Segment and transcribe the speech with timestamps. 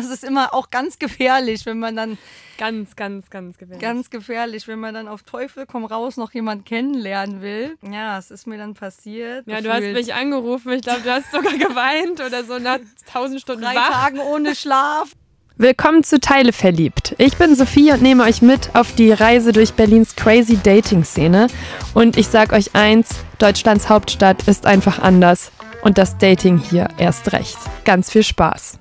[0.00, 2.18] Das ist immer auch ganz gefährlich, wenn man dann.
[2.58, 3.82] Ganz, ganz, ganz gefährlich.
[3.82, 7.76] Ganz gefährlich, wenn man dann auf Teufel komm raus noch jemand kennenlernen will.
[7.90, 9.46] Ja, es ist mir dann passiert.
[9.46, 10.72] Ja, du hast mich angerufen.
[10.72, 12.78] Ich glaube, du hast sogar geweint oder so nach
[13.10, 13.90] tausend Stunden Drei wach.
[13.90, 15.12] Tagen ohne Schlaf.
[15.56, 17.14] Willkommen zu Teile verliebt.
[17.18, 21.48] Ich bin Sophie und nehme euch mit auf die Reise durch Berlins crazy Dating-Szene.
[21.92, 25.52] Und ich sag euch eins: Deutschlands Hauptstadt ist einfach anders.
[25.82, 27.58] Und das Dating hier erst recht.
[27.84, 28.78] Ganz viel Spaß.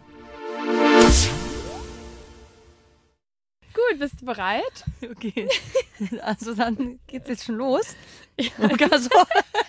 [3.74, 4.86] Gut, bist du bereit?
[5.12, 5.50] Okay.
[6.22, 7.96] Also dann geht's jetzt schon los.
[8.58, 9.10] Also,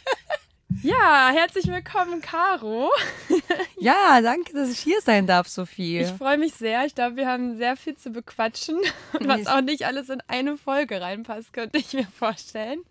[0.83, 2.91] ja, herzlich willkommen, Caro.
[3.79, 6.01] Ja, danke, dass ich hier sein darf, Sophie.
[6.01, 6.85] Ich freue mich sehr.
[6.85, 8.79] Ich glaube, wir haben sehr viel zu bequatschen.
[9.19, 12.83] Und was auch nicht alles in eine Folge reinpasst, könnte ich mir vorstellen.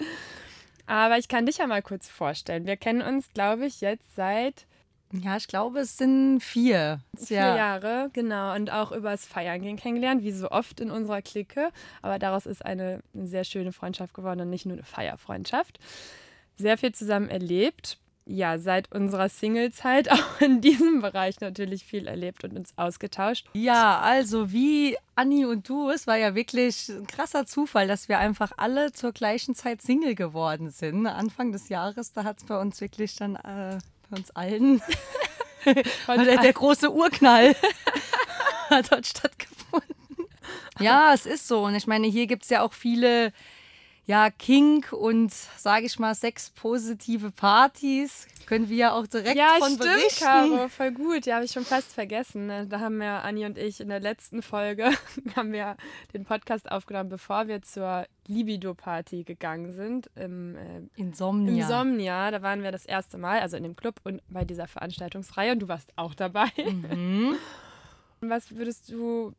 [0.88, 2.66] Aber ich kann dich ja mal kurz vorstellen.
[2.66, 4.66] Wir kennen uns, glaube ich, jetzt seit
[5.12, 7.00] ja, ich glaube, es sind vier.
[7.18, 7.56] Vier ja.
[7.56, 8.56] Jahre, genau.
[8.56, 11.72] Und auch übers Feiern gehen kennengelernt, wie so oft in unserer Clique.
[12.02, 15.80] Aber daraus ist eine sehr schöne Freundschaft geworden und nicht nur eine Feierfreundschaft.
[16.58, 17.98] Sehr viel zusammen erlebt.
[18.32, 23.48] Ja, seit unserer Singlezeit auch in diesem Bereich natürlich viel erlebt und uns ausgetauscht.
[23.54, 28.20] Ja, also wie Anni und du, es war ja wirklich ein krasser Zufall, dass wir
[28.20, 31.08] einfach alle zur gleichen Zeit Single geworden sind.
[31.08, 34.82] Anfang des Jahres, da hat es bei uns wirklich dann äh, bei uns allen.
[35.66, 37.56] der, der große Urknall
[38.70, 39.96] hat dort stattgefunden.
[40.80, 41.66] Ja, es ist so.
[41.66, 43.34] Und ich meine, hier gibt es ja auch viele
[44.10, 48.26] ja, Kink und, sage ich mal, sexpositive Partys.
[48.48, 50.24] Können wir ja auch direkt ja, von stimmt, berichten.
[50.24, 51.28] Caro, voll gut.
[51.28, 52.48] Ja, habe ich schon fast vergessen.
[52.48, 52.66] Ne?
[52.66, 54.90] Da haben ja Anni und ich in der letzten Folge
[55.36, 55.78] haben wir
[56.12, 60.10] den Podcast aufgenommen, bevor wir zur Libido-Party gegangen sind.
[60.16, 61.64] Im äh, Insomnia.
[61.64, 62.32] Insomnia.
[62.32, 65.52] Da waren wir das erste Mal, also in dem Club und bei dieser Veranstaltungsreihe.
[65.52, 66.50] Und du warst auch dabei.
[66.58, 67.36] Mhm.
[68.22, 69.36] Was würdest du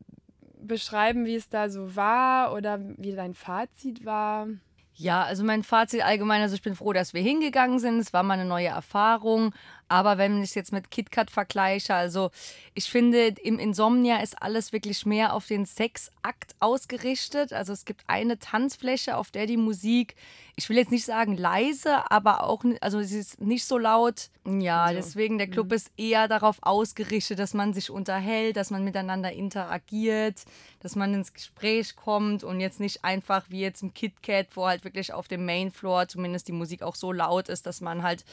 [0.61, 4.47] beschreiben, wie es da so war oder wie dein Fazit war?
[4.93, 7.99] Ja, also mein Fazit allgemein, also ich bin froh, dass wir hingegangen sind.
[7.99, 9.53] Es war mal eine neue Erfahrung.
[9.91, 12.31] Aber wenn ich es jetzt mit KitKat vergleiche, also
[12.73, 17.51] ich finde, im Insomnia ist alles wirklich mehr auf den Sexakt ausgerichtet.
[17.51, 20.15] Also es gibt eine Tanzfläche, auf der die Musik,
[20.55, 24.29] ich will jetzt nicht sagen leise, aber auch, also es ist nicht so laut.
[24.45, 25.75] Ja, also, deswegen, der Club mh.
[25.75, 30.45] ist eher darauf ausgerichtet, dass man sich unterhält, dass man miteinander interagiert,
[30.79, 34.85] dass man ins Gespräch kommt und jetzt nicht einfach wie jetzt im KitKat, wo halt
[34.85, 38.23] wirklich auf dem Mainfloor zumindest die Musik auch so laut ist, dass man halt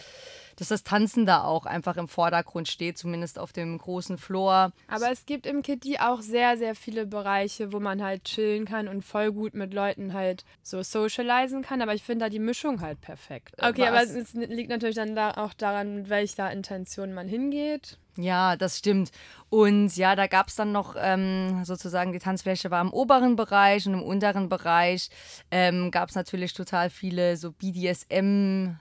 [0.59, 4.73] dass das Tanzen da auch einfach im Vordergrund steht, zumindest auf dem großen Floor.
[4.89, 8.89] Aber es gibt im Kitty auch sehr, sehr viele Bereiche, wo man halt chillen kann
[8.89, 11.81] und voll gut mit Leuten halt so socialisen kann.
[11.81, 13.55] Aber ich finde da die Mischung halt perfekt.
[13.63, 14.11] Okay, Was?
[14.11, 17.97] aber es liegt natürlich dann da auch daran, mit welcher Intention man hingeht.
[18.19, 19.13] Ja, das stimmt.
[19.49, 23.87] Und ja, da gab es dann noch ähm, sozusagen, die Tanzfläche war im oberen Bereich
[23.87, 25.09] und im unteren Bereich
[25.53, 28.79] ähm, gab es natürlich total viele so BDSM-Sachen.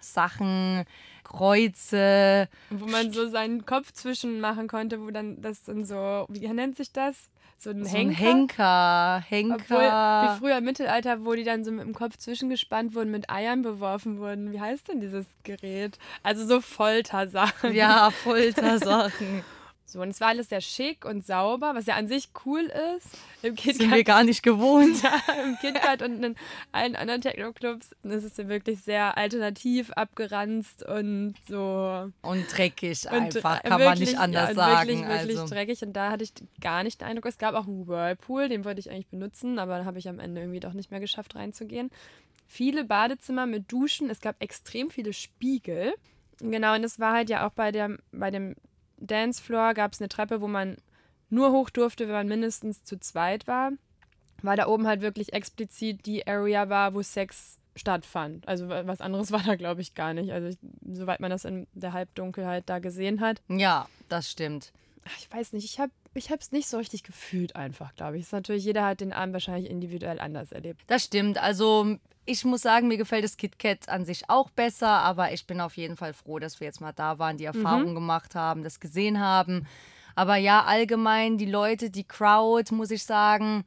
[1.28, 2.48] Kreuze.
[2.70, 6.78] Wo man so seinen Kopf zwischen machen konnte, wo dann das dann so, wie nennt
[6.78, 7.30] sich das?
[7.60, 8.14] So ein so Henker.
[8.14, 9.24] Ein Henker.
[9.28, 9.56] Henker.
[9.56, 13.30] Obwohl, wie früher im Mittelalter, wo die dann so mit dem Kopf zwischengespannt wurden, mit
[13.32, 14.54] Eiern beworfen wurden.
[14.54, 15.98] Wie heißt denn dieses Gerät?
[16.22, 17.74] Also so Foltersachen.
[17.74, 19.44] Ja, Foltersachen.
[19.90, 23.08] So, und es war alles sehr schick und sauber, was ja an sich cool ist.
[23.42, 23.76] Im KitKat.
[23.78, 25.02] Sind wir gar nicht gewohnt.
[25.08, 26.36] Ja, Im KitKat und in
[26.74, 32.12] allen anderen Techno-Clubs ist es ja wirklich sehr alternativ, abgeranzt und so.
[32.22, 34.90] Und dreckig einfach, kann wirklich, man nicht anders ja, sagen.
[34.90, 35.54] Wirklich, wirklich also.
[35.54, 35.82] dreckig.
[35.84, 38.82] Und da hatte ich gar nicht den Eindruck, es gab auch einen Whirlpool, den wollte
[38.82, 41.92] ich eigentlich benutzen, aber da habe ich am Ende irgendwie doch nicht mehr geschafft reinzugehen.
[42.46, 45.94] Viele Badezimmer mit Duschen, es gab extrem viele Spiegel.
[46.40, 48.56] Genau, und das war halt ja auch bei, der, bei dem
[49.00, 50.78] Dancefloor gab es eine Treppe, wo man
[51.30, 53.72] nur hoch durfte, wenn man mindestens zu zweit war.
[54.42, 58.48] Weil da oben halt wirklich explizit die Area war, wo Sex stattfand.
[58.48, 60.32] Also was anderes war da, glaube ich, gar nicht.
[60.32, 60.58] Also ich,
[60.92, 63.42] soweit man das in der Halbdunkelheit da gesehen hat.
[63.48, 64.72] Ja, das stimmt.
[65.06, 68.24] Ach, ich weiß nicht, ich habe ich es nicht so richtig gefühlt einfach, glaube ich.
[68.24, 70.82] Es ist natürlich, jeder hat den Abend wahrscheinlich individuell anders erlebt.
[70.88, 71.38] Das stimmt.
[71.38, 71.98] Also
[72.28, 75.78] ich muss sagen, mir gefällt das KitKat an sich auch besser, aber ich bin auf
[75.78, 77.96] jeden Fall froh, dass wir jetzt mal da waren, die Erfahrung mhm.
[77.96, 79.66] gemacht haben, das gesehen haben.
[80.16, 83.64] Aber ja, allgemein die Leute, die Crowd, muss ich sagen,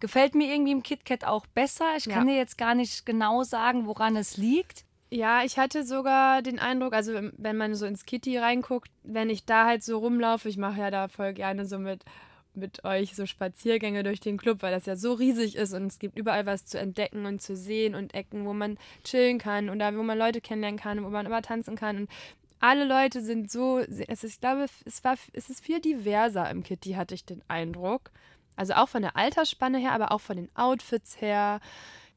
[0.00, 1.96] gefällt mir irgendwie im KitKat auch besser.
[1.96, 2.14] Ich ja.
[2.14, 4.84] kann dir jetzt gar nicht genau sagen, woran es liegt.
[5.10, 9.44] Ja, ich hatte sogar den Eindruck, also wenn man so ins Kitty reinguckt, wenn ich
[9.44, 12.04] da halt so rumlaufe, ich mache ja da voll gerne so mit
[12.58, 15.98] mit euch so Spaziergänge durch den Club, weil das ja so riesig ist und es
[15.98, 19.96] gibt überall was zu entdecken und zu sehen und Ecken, wo man chillen kann oder
[19.96, 21.96] wo man Leute kennenlernen kann, wo man immer tanzen kann.
[21.96, 22.10] Und
[22.60, 26.62] alle Leute sind so, es ist, ich glaube, es, war, es ist viel diverser im
[26.62, 28.10] Kitty, hatte ich den Eindruck.
[28.56, 31.60] Also auch von der Altersspanne her, aber auch von den Outfits her.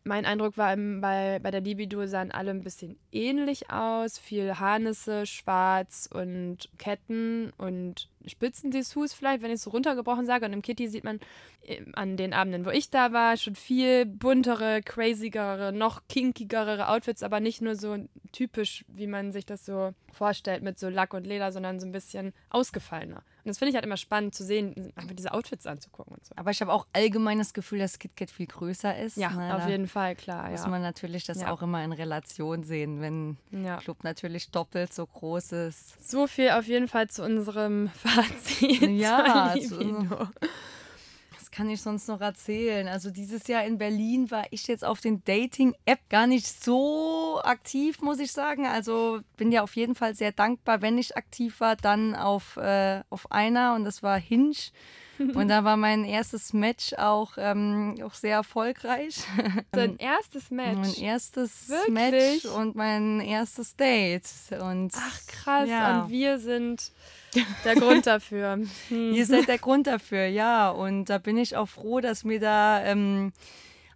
[0.03, 4.17] Mein Eindruck war, bei, bei der Libido sahen alle ein bisschen ähnlich aus.
[4.17, 10.45] Viel Harnisse, schwarz und Ketten und Spitzendessous vielleicht, wenn ich es so runtergebrochen sage.
[10.45, 11.19] Und im Kitty sieht man
[11.63, 17.23] äh, an den Abenden, wo ich da war, schon viel buntere, crazigere, noch kinkigere Outfits,
[17.23, 17.97] aber nicht nur so
[18.31, 21.91] typisch, wie man sich das so vorstellt mit so Lack und Leder, sondern so ein
[21.91, 23.23] bisschen ausgefallener.
[23.43, 26.33] Und das finde ich halt immer spannend zu sehen, einfach diese Outfits anzugucken und so.
[26.35, 29.17] Aber ich habe auch allgemein das Gefühl, dass KitKat viel größer ist.
[29.17, 29.55] Ja, ne?
[29.55, 30.51] auf jeden Fall, klar.
[30.51, 30.67] Muss ja.
[30.67, 31.51] man natürlich das ja.
[31.51, 33.77] auch immer in Relation sehen, wenn ja.
[33.77, 36.07] Club natürlich doppelt so groß ist.
[36.07, 38.81] So viel auf jeden Fall zu unserem Fazit.
[38.81, 39.55] Ja,
[41.37, 42.87] was kann ich sonst noch erzählen?
[42.87, 48.01] Also dieses Jahr in Berlin war ich jetzt auf den Dating-App gar nicht so aktiv,
[48.01, 48.65] muss ich sagen.
[48.65, 53.01] Also bin ja auf jeden Fall sehr dankbar, wenn ich aktiv war, dann auf, äh,
[53.09, 54.55] auf einer und das war Hinge.
[55.35, 59.17] Und da war mein erstes Match auch, ähm, auch sehr erfolgreich.
[59.71, 60.77] Dein erstes Match?
[60.77, 62.43] Mein erstes Wirklich?
[62.43, 64.27] Match und mein erstes Date.
[64.59, 66.01] Und, Ach krass, ja.
[66.01, 66.91] und wir sind
[67.65, 68.59] der Grund dafür.
[68.89, 69.13] Hm.
[69.13, 70.69] Ihr seid der Grund dafür, ja.
[70.69, 73.31] Und da bin ich auch froh, dass mir da ähm,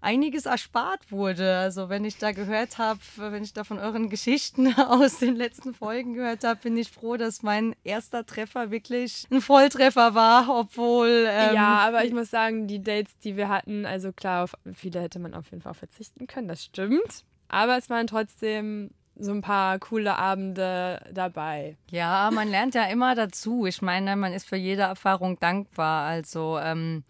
[0.06, 1.58] einiges erspart wurde.
[1.58, 5.74] Also wenn ich da gehört habe, wenn ich da von euren Geschichten aus den letzten
[5.74, 11.26] Folgen gehört habe, bin ich froh, dass mein erster Treffer wirklich ein Volltreffer war, obwohl...
[11.28, 15.02] Ähm, ja, aber ich muss sagen, die Dates, die wir hatten, also klar, auf viele
[15.02, 17.26] hätte man auf jeden Fall verzichten können, das stimmt.
[17.48, 21.78] Aber es waren trotzdem so ein paar coole Abende dabei.
[21.90, 23.66] Ja, man lernt ja immer dazu.
[23.66, 26.08] Ich meine, man ist für jede Erfahrung dankbar.
[26.08, 27.04] Also ähm,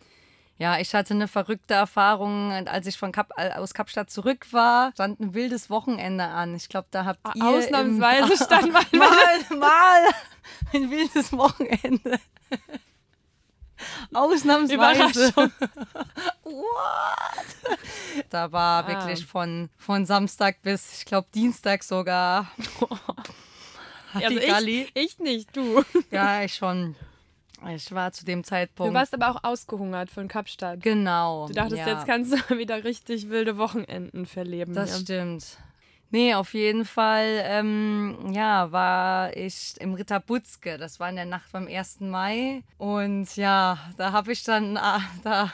[0.57, 5.19] ja, ich hatte eine verrückte Erfahrung, als ich von Kap, aus Kapstadt zurück war, stand
[5.19, 6.56] ein wildes Wochenende an.
[6.56, 10.02] Ich glaube, da habt ihr ausnahmsweise stand mal, mal, mal
[10.74, 12.19] ein wildes Wochenende.
[14.16, 15.34] Ausnahmsweise.
[16.44, 17.80] What?
[18.30, 18.88] Da war ah.
[18.88, 22.52] wirklich von, von Samstag bis, ich glaube, Dienstag sogar.
[24.14, 25.84] also ich, ich nicht, du.
[26.12, 26.96] Ja, ich schon.
[27.74, 28.92] Ich war zu dem Zeitpunkt.
[28.92, 30.82] Du warst aber auch ausgehungert von Kapstadt.
[30.82, 31.48] Genau.
[31.48, 31.88] Du dachtest, ja.
[31.88, 34.74] jetzt kannst du wieder richtig wilde Wochenenden verleben.
[34.74, 35.00] Das ja.
[35.00, 35.58] stimmt.
[36.12, 40.78] Nee, auf jeden Fall, ähm, ja, war ich im Ritter Butzke.
[40.78, 42.02] Das war in der Nacht beim 1.
[42.02, 42.63] Mai.
[42.78, 45.52] Und ja, da habe ich dann ah, da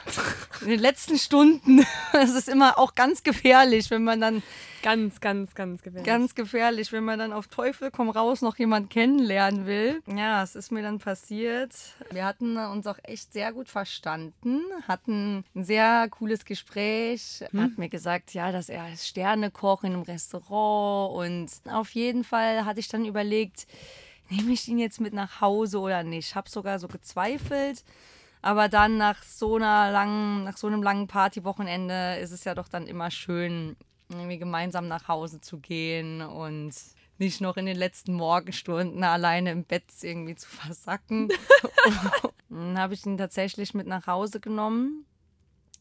[0.60, 4.42] in den letzten Stunden, das ist immer auch ganz gefährlich, wenn man dann
[4.82, 6.06] Ganz, ganz, ganz gefährlich.
[6.06, 10.02] Ganz gefährlich, wenn man dann auf Teufel komm raus noch jemand kennenlernen will.
[10.06, 11.72] Ja, es ist mir dann passiert.
[12.10, 17.44] Wir hatten uns auch echt sehr gut verstanden, hatten ein sehr cooles Gespräch.
[17.50, 17.60] Hm?
[17.60, 22.80] Hat mir gesagt, ja, dass er Sternekoch in einem Restaurant und auf jeden Fall hatte
[22.80, 23.68] ich dann überlegt,
[24.30, 26.30] nehme ich ihn jetzt mit nach Hause oder nicht?
[26.30, 27.84] Ich habe sogar so gezweifelt.
[28.44, 32.66] Aber dann nach so einer langen, nach so einem langen Partywochenende ist es ja doch
[32.66, 33.76] dann immer schön,
[34.18, 36.74] irgendwie gemeinsam nach Hause zu gehen und
[37.18, 41.28] nicht noch in den letzten Morgenstunden alleine im Bett irgendwie zu versacken.
[42.48, 45.06] dann habe ich ihn tatsächlich mit nach Hause genommen.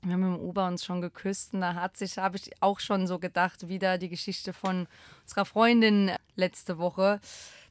[0.03, 3.05] Wir haben im Uber uns schon geküsst und da hat sich, habe ich auch schon
[3.05, 4.87] so gedacht, wieder die Geschichte von
[5.21, 7.19] unserer Freundin letzte Woche,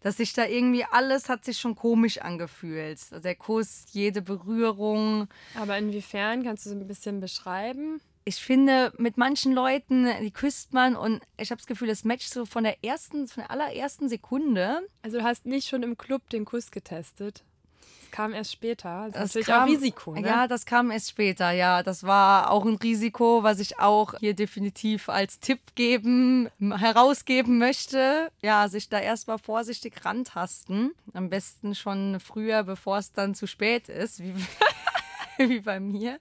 [0.00, 3.00] dass sich da irgendwie alles hat sich schon komisch angefühlt.
[3.24, 5.26] Der Kuss, jede Berührung.
[5.56, 8.00] Aber inwiefern kannst du so ein bisschen beschreiben?
[8.24, 12.26] Ich finde, mit manchen Leuten, die küsst man und ich habe das Gefühl, das Match
[12.26, 14.86] so von der ersten, von der allerersten Sekunde.
[15.02, 17.42] Also du hast nicht schon im Club den Kuss getestet?
[18.02, 19.06] Das kam erst später.
[19.06, 20.26] Das, das ist natürlich kam, auch Risiko, ne?
[20.26, 21.82] Ja, das kam erst später, ja.
[21.82, 28.30] Das war auch ein Risiko, was ich auch hier definitiv als Tipp geben, herausgeben möchte.
[28.42, 30.92] Ja, sich da erstmal vorsichtig rantasten.
[31.14, 34.34] Am besten schon früher, bevor es dann zu spät ist, wie,
[35.38, 36.18] wie bei mir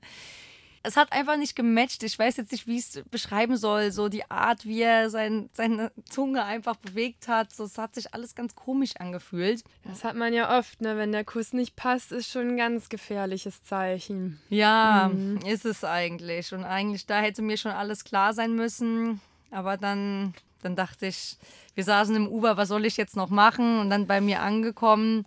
[0.83, 2.03] es hat einfach nicht gematcht.
[2.03, 3.91] Ich weiß jetzt nicht, wie ich es beschreiben soll.
[3.91, 7.51] So die Art, wie er sein, seine Zunge einfach bewegt hat.
[7.53, 9.63] So, es hat sich alles ganz komisch angefühlt.
[9.83, 10.97] Das hat man ja oft, ne?
[10.97, 14.39] Wenn der Kuss nicht passt, ist schon ein ganz gefährliches Zeichen.
[14.49, 15.37] Ja, mhm.
[15.45, 16.53] ist es eigentlich.
[16.53, 19.19] Und eigentlich, da hätte mir schon alles klar sein müssen.
[19.51, 21.37] Aber dann, dann dachte ich,
[21.75, 23.79] wir saßen im Uber, was soll ich jetzt noch machen?
[23.79, 25.25] Und dann bei mir angekommen,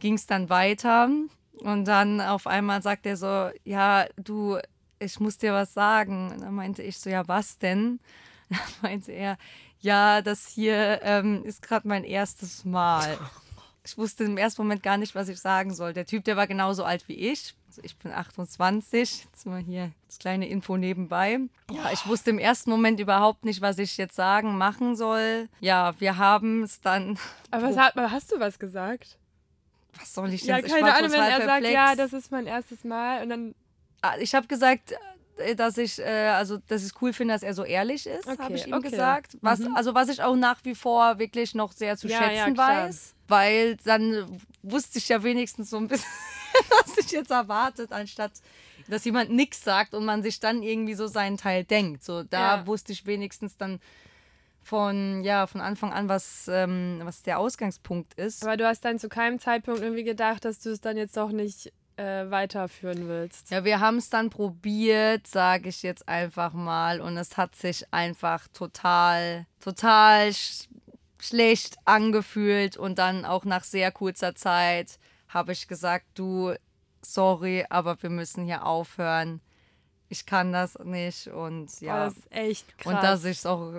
[0.00, 1.08] ging es dann weiter.
[1.60, 4.58] Und dann auf einmal sagt er so, ja, du,
[5.02, 6.30] ich muss dir was sagen.
[6.32, 8.00] Und dann meinte ich so, ja, was denn?
[8.50, 9.38] Dann meinte er,
[9.80, 13.18] ja, das hier ähm, ist gerade mein erstes Mal.
[13.84, 15.92] Ich wusste im ersten Moment gar nicht, was ich sagen soll.
[15.92, 17.52] Der Typ, der war genauso alt wie ich.
[17.66, 19.24] Also ich bin 28.
[19.24, 21.40] Jetzt mal hier das kleine Info nebenbei.
[21.68, 25.48] Ja, ich wusste im ersten Moment überhaupt nicht, was ich jetzt sagen, machen soll.
[25.58, 27.18] Ja, wir haben es dann.
[27.50, 29.18] Aber was, hast du was gesagt?
[29.98, 30.72] Was soll ich Ja, jetzt?
[30.72, 33.54] keine Ahnung, wenn er sagt, ja, das ist mein erstes Mal und dann
[34.20, 34.94] Ich habe gesagt,
[35.36, 38.26] äh, dass ich, äh, also, dass ich es cool finde, dass er so ehrlich ist,
[38.28, 38.90] Okay, habe ich ihm okay.
[38.90, 39.38] gesagt.
[39.40, 39.76] Was, Mhm.
[39.76, 43.14] Also was ich auch nach wie vor wirklich noch sehr zu Ja, schätzen ja, weiß.
[43.28, 46.10] Weil dann wusste ich ja wenigstens so ein bisschen,
[46.86, 48.32] was ich jetzt erwartet, anstatt
[48.88, 52.02] dass jemand nichts sagt und man sich dann irgendwie so seinen Teil denkt.
[52.02, 52.66] So, da Ja.
[52.66, 53.78] wusste ich wenigstens dann
[54.62, 58.42] von, ja, von Anfang an, was, ähm, was der Ausgangspunkt ist.
[58.42, 61.30] Aber du hast dann zu keinem Zeitpunkt irgendwie gedacht, dass du es dann jetzt doch
[61.30, 63.50] nicht äh, weiterführen willst.
[63.50, 67.00] Ja, wir haben es dann probiert, sage ich jetzt einfach mal.
[67.00, 70.68] Und es hat sich einfach total, total sch
[71.20, 72.76] schlecht angefühlt.
[72.76, 76.54] Und dann auch nach sehr kurzer Zeit habe ich gesagt, du,
[77.00, 79.40] sorry, aber wir müssen hier aufhören.
[80.08, 81.28] Ich kann das nicht.
[81.28, 81.96] Und Ja.
[81.98, 82.92] ja, das ist echt krass.
[82.94, 83.72] und dass ich es auch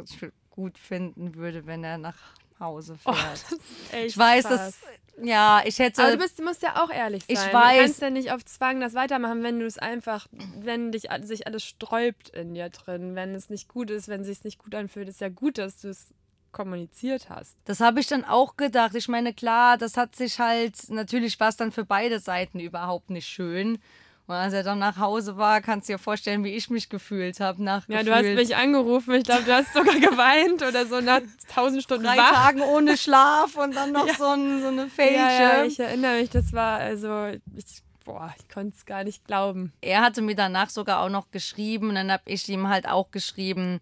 [0.49, 2.17] gut finden würde, wenn er nach
[2.63, 3.45] Hause Oh, fährt.
[3.91, 4.79] echt ich weiß, krass.
[4.81, 6.01] dass, ja, ich hätte.
[6.01, 7.35] Aber du bist, du musst ja auch ehrlich sein.
[7.35, 7.79] Ich Du weiß.
[7.81, 11.63] kannst ja nicht auf Zwang das weitermachen, wenn du es einfach, wenn dich sich alles
[11.63, 15.07] sträubt in dir drin, wenn es nicht gut ist, wenn es sich nicht gut anfühlt,
[15.07, 16.07] ist ja gut, dass du es
[16.51, 17.57] kommuniziert hast.
[17.65, 18.95] Das habe ich dann auch gedacht.
[18.95, 23.09] Ich meine, klar, das hat sich halt, natürlich war es dann für beide Seiten überhaupt
[23.09, 23.79] nicht schön.
[24.25, 27.41] Und als er dann nach Hause war, kannst du dir vorstellen, wie ich mich gefühlt
[27.41, 27.61] habe.
[27.61, 29.15] Nach Ja, du hast mich angerufen.
[29.15, 31.19] Ich glaube, du hast sogar geweint oder so nach
[31.53, 32.31] tausend Stunden drei wach.
[32.31, 34.13] Tagen ohne Schlaf und dann noch Ja.
[34.15, 35.15] so, ein, so eine Fäche.
[35.15, 37.65] Ja, ja, ich erinnere mich, das war also, ich,
[38.05, 39.73] boah, ich konnte es gar nicht glauben.
[39.81, 43.11] er hatte mir danach sogar auch noch geschrieben und dann habe ich ihm halt auch
[43.11, 43.81] geschrieben,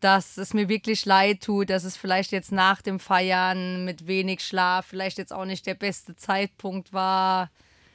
[0.00, 4.44] dass es mir wirklich leid tut, dass es vielleicht jetzt nach dem Feiern mit wenig
[4.44, 7.50] Schlaf vielleicht jetzt auch nicht der beste Zeitpunkt war,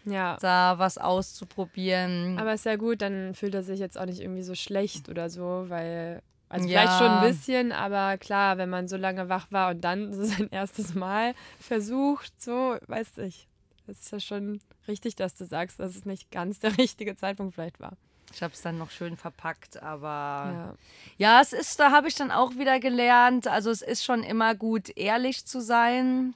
[0.09, 0.37] Ja.
[0.41, 2.37] da was auszuprobieren.
[2.39, 5.29] Aber ist ja gut, dann fühlt er sich jetzt auch nicht irgendwie so schlecht oder
[5.29, 6.21] so, weil.
[6.49, 6.79] Also Ja.
[6.81, 10.23] vielleicht schon ein bisschen, aber klar, wenn man so lange wach war und dann so
[10.23, 13.47] sein erstes Mal versucht, so, weiß ich.
[13.85, 17.53] Das ist ja schon richtig, dass du sagst, dass es nicht ganz der richtige Zeitpunkt
[17.55, 17.93] vielleicht war.
[18.33, 20.07] Ich habe es dann noch schön verpackt, aber
[20.53, 20.73] Ja.
[21.17, 23.47] ja, es ist, da habe ich dann auch wieder gelernt.
[23.47, 26.33] Also es ist schon immer gut, ehrlich zu sein.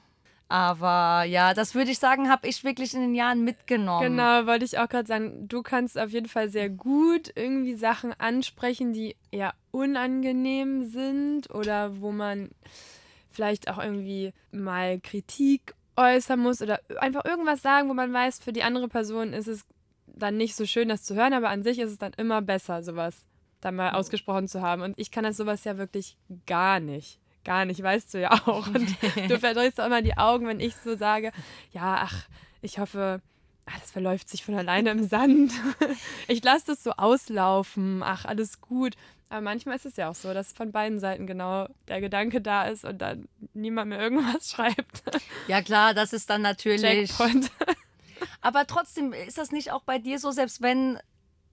[0.52, 4.02] Aber ja, das würde ich sagen, habe ich wirklich in den Jahren mitgenommen.
[4.02, 8.12] Genau, wollte ich auch gerade sagen, du kannst auf jeden Fall sehr gut irgendwie Sachen
[8.20, 12.50] ansprechen, die eher unangenehm sind oder wo man
[13.30, 18.52] vielleicht auch irgendwie mal Kritik äußern muss oder einfach irgendwas sagen, wo man weiß, für
[18.52, 19.64] die andere Person ist es
[20.06, 22.82] dann nicht so schön, das zu hören, aber an sich ist es dann immer besser,
[22.82, 23.26] sowas
[23.62, 24.82] dann mal ausgesprochen zu haben.
[24.82, 27.18] Und ich kann das sowas ja wirklich gar nicht.
[27.44, 28.66] Gar nicht, weißt du ja auch.
[28.68, 28.96] Und
[29.28, 31.32] du verdrehst auch immer die Augen, wenn ich so sage,
[31.72, 32.28] ja, ach,
[32.60, 33.20] ich hoffe,
[33.66, 35.52] ach, das verläuft sich von alleine im Sand.
[36.28, 38.02] Ich lasse das so auslaufen.
[38.02, 38.94] Ach, alles gut.
[39.28, 42.64] Aber manchmal ist es ja auch so, dass von beiden Seiten genau der Gedanke da
[42.64, 45.02] ist und dann niemand mehr irgendwas schreibt.
[45.48, 47.10] Ja klar, das ist dann natürlich.
[47.10, 47.50] Checkpoint.
[48.40, 50.98] Aber trotzdem ist das nicht auch bei dir so, selbst wenn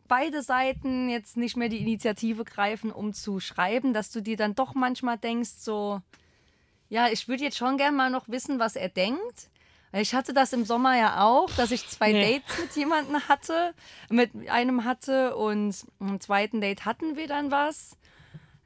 [0.10, 4.56] beide Seiten jetzt nicht mehr die Initiative greifen, um zu schreiben, dass du dir dann
[4.56, 6.02] doch manchmal denkst, so,
[6.90, 9.50] ja, ich würde jetzt schon gern mal noch wissen, was er denkt.
[9.92, 12.42] Ich hatte das im Sommer ja auch, dass ich zwei Nee.
[12.42, 13.74] Dates mit jemandem hatte,
[14.10, 17.98] mit einem hatte und im zweiten Date hatten wir dann was.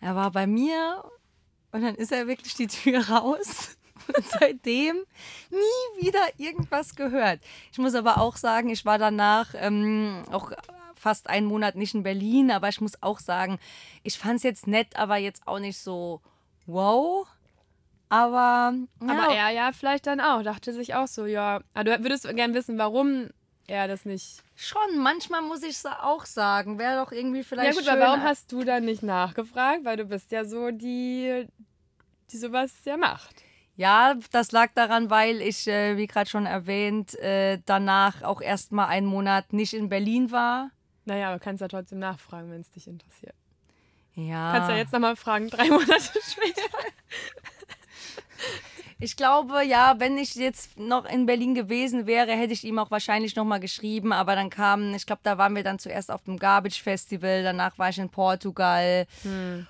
[0.02, 1.04] Er war bei mir
[1.72, 3.78] und dann ist er wirklich die Tür raus.
[4.06, 4.98] Und seitdem
[5.50, 7.40] nie wieder irgendwas gehört.
[7.72, 10.52] Ich muss aber auch sagen, ich war danach ähm, auch
[11.03, 13.60] fast einen Monat nicht in Berlin, aber ich muss auch sagen,
[14.01, 16.22] ich fand es jetzt nett, aber jetzt auch nicht so
[16.65, 17.27] wow.
[18.10, 21.62] Aber, ja, Aber er ja vielleicht dann auch, dachte sich auch so, ja.
[21.74, 23.29] Aber du würdest gern wissen, warum
[23.67, 24.43] er das nicht.
[24.55, 26.77] schon, manchmal muss ich es auch sagen.
[26.77, 27.93] Wäre doch irgendwie vielleicht ja gut, schön.
[27.93, 29.83] aber warum hast du dann nicht nachgefragt?
[29.83, 31.48] Weil du bist ja so die,
[32.31, 33.43] die sowas ja macht.
[33.75, 38.72] Ja, das lag daran, weil ich, äh, wie gerade schon erwähnt, äh, danach auch erst
[38.72, 40.69] mal einen Monat nicht in Berlin war.
[41.05, 43.36] Naja, aber kannst ja trotzdem nachfragen, wenn es dich interessiert.
[44.15, 44.51] Ja.
[44.51, 46.62] Kannst ja jetzt nochmal fragen, drei Monate später.
[49.00, 52.89] Ich glaube, ja, wenn ich jetzt noch in Berlin gewesen wäre, hätte ich ihm auch
[52.89, 54.13] wahrscheinlich nochmal geschrieben.
[54.13, 57.77] Aber dann kam, ich glaube, da waren wir dann zuerst auf dem Garbage Festival, danach
[57.77, 59.05] war ich in Portugal.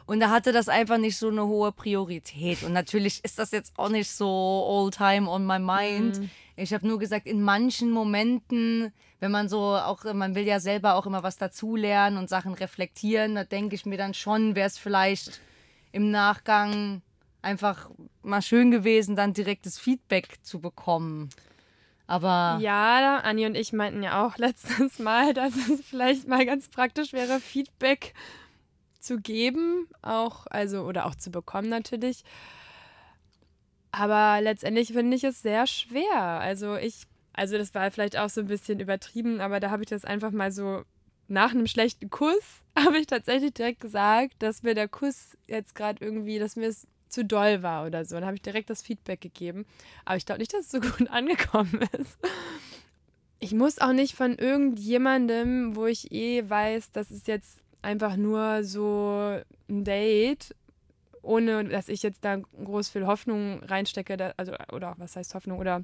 [0.06, 2.62] Und da hatte das einfach nicht so eine hohe Priorität.
[2.62, 6.30] Und natürlich ist das jetzt auch nicht so all time on my mind.
[6.56, 8.94] Ich habe nur gesagt, in manchen Momenten,
[9.24, 13.36] wenn man so auch, man will ja selber auch immer was dazulernen und Sachen reflektieren,
[13.36, 15.40] da denke ich mir dann schon, wäre es vielleicht
[15.94, 17.02] im Nachgang
[17.42, 17.90] einfach
[18.22, 21.30] mal schön gewesen, dann direktes Feedback zu bekommen.
[22.06, 22.58] Aber.
[22.60, 27.14] Ja, Anni und ich meinten ja auch letztes Mal, dass es vielleicht mal ganz praktisch
[27.14, 28.14] wäre, Feedback
[29.00, 32.26] zu geben, auch, also, oder auch zu bekommen natürlich.
[33.94, 36.20] Aber letztendlich finde ich es sehr schwer.
[36.20, 39.90] Also ich, also das war vielleicht auch so ein bisschen übertrieben, aber da habe ich
[39.90, 40.84] das einfach mal so
[41.28, 46.04] nach einem schlechten Kuss habe ich tatsächlich direkt gesagt, dass mir der Kuss jetzt gerade
[46.04, 48.16] irgendwie, dass mir es zu doll war oder so.
[48.16, 49.66] Dann habe ich direkt das Feedback gegeben.
[50.04, 52.18] Aber ich glaube nicht, dass es so gut angekommen ist.
[53.40, 58.64] Ich muss auch nicht von irgendjemandem, wo ich eh weiß, das ist jetzt einfach nur
[58.64, 60.56] so ein Date,
[61.22, 65.84] ohne dass ich jetzt da groß viel Hoffnung reinstecke, also oder was heißt Hoffnung oder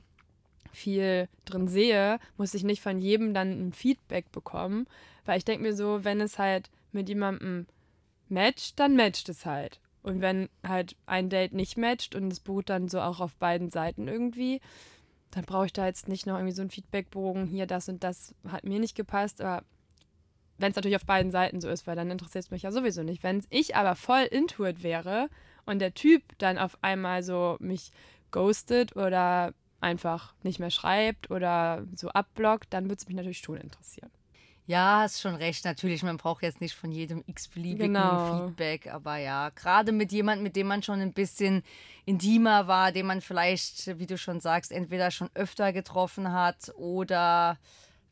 [0.72, 4.88] viel drin sehe, muss ich nicht von jedem dann ein Feedback bekommen,
[5.26, 7.68] weil ich denke mir so, wenn es halt mit jemandem
[8.30, 9.80] matcht, dann matcht es halt.
[10.02, 13.70] Und wenn halt ein Date nicht matcht und es beruht dann so auch auf beiden
[13.70, 14.62] Seiten irgendwie,
[15.32, 18.34] dann brauche ich da jetzt nicht noch irgendwie so einen Feedbackbogen, hier das und das
[18.48, 19.64] hat mir nicht gepasst, aber
[20.58, 23.02] wenn es natürlich auf beiden Seiten so ist, weil dann interessiert es mich ja sowieso
[23.02, 23.24] nicht.
[23.24, 25.30] Wenn ich aber voll into it wäre
[25.66, 27.92] und der Typ dann auf einmal so mich
[28.32, 33.58] ghostet oder einfach nicht mehr schreibt oder so abblockt, dann würde es mich natürlich schon
[33.58, 34.12] interessieren.
[34.70, 35.66] Ja, hast schon recht.
[35.66, 38.46] Natürlich, man braucht jetzt nicht von jedem x-beliebigen genau.
[38.46, 41.64] Feedback, aber ja, gerade mit jemandem, mit dem man schon ein bisschen
[42.06, 47.58] intimer war, den man vielleicht, wie du schon sagst, entweder schon öfter getroffen hat oder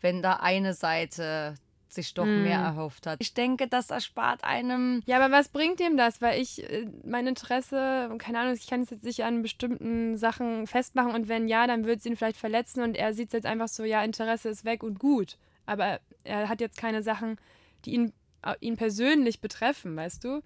[0.01, 1.53] wenn da eine Seite
[1.93, 2.43] sich doch mm.
[2.43, 3.17] mehr erhofft hat.
[3.21, 5.01] Ich denke, das erspart einem.
[5.05, 6.21] Ja, aber was bringt dem das?
[6.21, 10.67] Weil ich äh, mein Interesse, keine Ahnung, ich kann es jetzt nicht an bestimmten Sachen
[10.67, 13.45] festmachen und wenn ja, dann wird es ihn vielleicht verletzen und er sieht es jetzt
[13.45, 17.37] einfach so, ja, Interesse ist weg und gut aber er hat jetzt keine Sachen,
[17.85, 20.41] die ihn, äh, ihn persönlich betreffen, weißt du?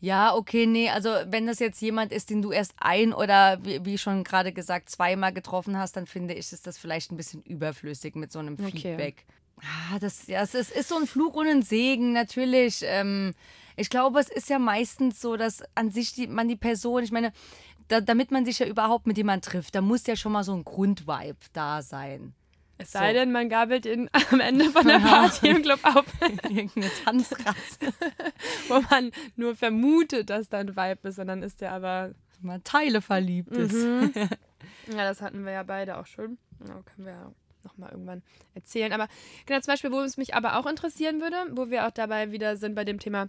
[0.00, 3.84] Ja, okay, nee, also wenn das jetzt jemand ist, den du erst ein oder wie,
[3.84, 7.42] wie schon gerade gesagt zweimal getroffen hast, dann finde ich, ist das vielleicht ein bisschen
[7.42, 8.70] überflüssig mit so einem okay.
[8.70, 9.24] Feedback.
[9.60, 12.82] Ah, das, ja, es ist, ist, so ein Fluch und ein Segen, natürlich.
[12.82, 13.34] Ähm,
[13.76, 17.12] ich glaube, es ist ja meistens so, dass an sich die, man die Person, ich
[17.12, 17.32] meine,
[17.88, 20.54] da, damit man sich ja überhaupt mit jemandem trifft, da muss ja schon mal so
[20.54, 22.34] ein Grundvibe da sein.
[22.76, 23.14] Es sei so.
[23.14, 26.04] denn, man gabelt ihn am Ende von der Party im Club auf.
[26.44, 27.78] Irgendeine Tanzrasse.
[28.68, 32.60] Wo man nur vermutet, dass da ein Vibe ist, und dann ist der aber mal
[32.62, 33.72] Teile verliebt ist.
[33.72, 34.12] Mhm.
[34.14, 36.36] ja, das hatten wir ja beide auch schon.
[36.66, 37.32] Ja, können wir ja
[37.64, 38.22] nochmal irgendwann
[38.54, 38.92] erzählen.
[38.92, 39.08] Aber
[39.46, 42.56] genau, zum Beispiel, wo es mich aber auch interessieren würde, wo wir auch dabei wieder
[42.56, 43.28] sind bei dem Thema,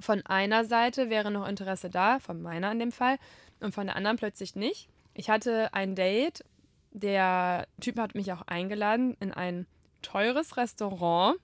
[0.00, 3.18] von einer Seite wäre noch Interesse da, von meiner in dem Fall,
[3.60, 4.88] und von der anderen plötzlich nicht.
[5.14, 6.44] Ich hatte ein Date
[6.92, 9.66] der Typ hat mich auch eingeladen in ein
[10.02, 11.38] teures Restaurant.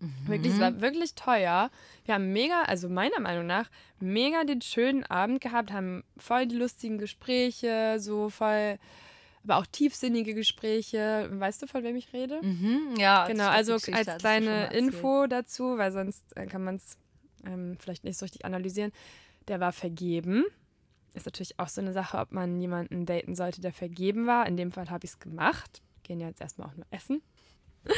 [0.00, 0.12] Mhm.
[0.26, 1.70] Wirklich, es war wirklich teuer.
[2.04, 6.56] Wir haben mega, also meiner Meinung nach, mega den schönen Abend gehabt, haben voll die
[6.56, 8.78] lustigen Gespräche, so voll,
[9.44, 11.28] aber auch tiefsinnige Gespräche.
[11.32, 12.40] Weißt du, von wem ich rede?
[12.42, 13.26] Mhm, ja.
[13.26, 16.96] Genau, also als kleine Info dazu, weil sonst äh, kann man es
[17.44, 18.92] ähm, vielleicht nicht so richtig analysieren.
[19.48, 20.44] Der war vergeben
[21.14, 24.46] ist natürlich auch so eine Sache, ob man jemanden daten sollte, der vergeben war.
[24.46, 25.82] In dem Fall habe ich es gemacht.
[26.02, 27.22] Gehen ja jetzt erstmal auch nur essen.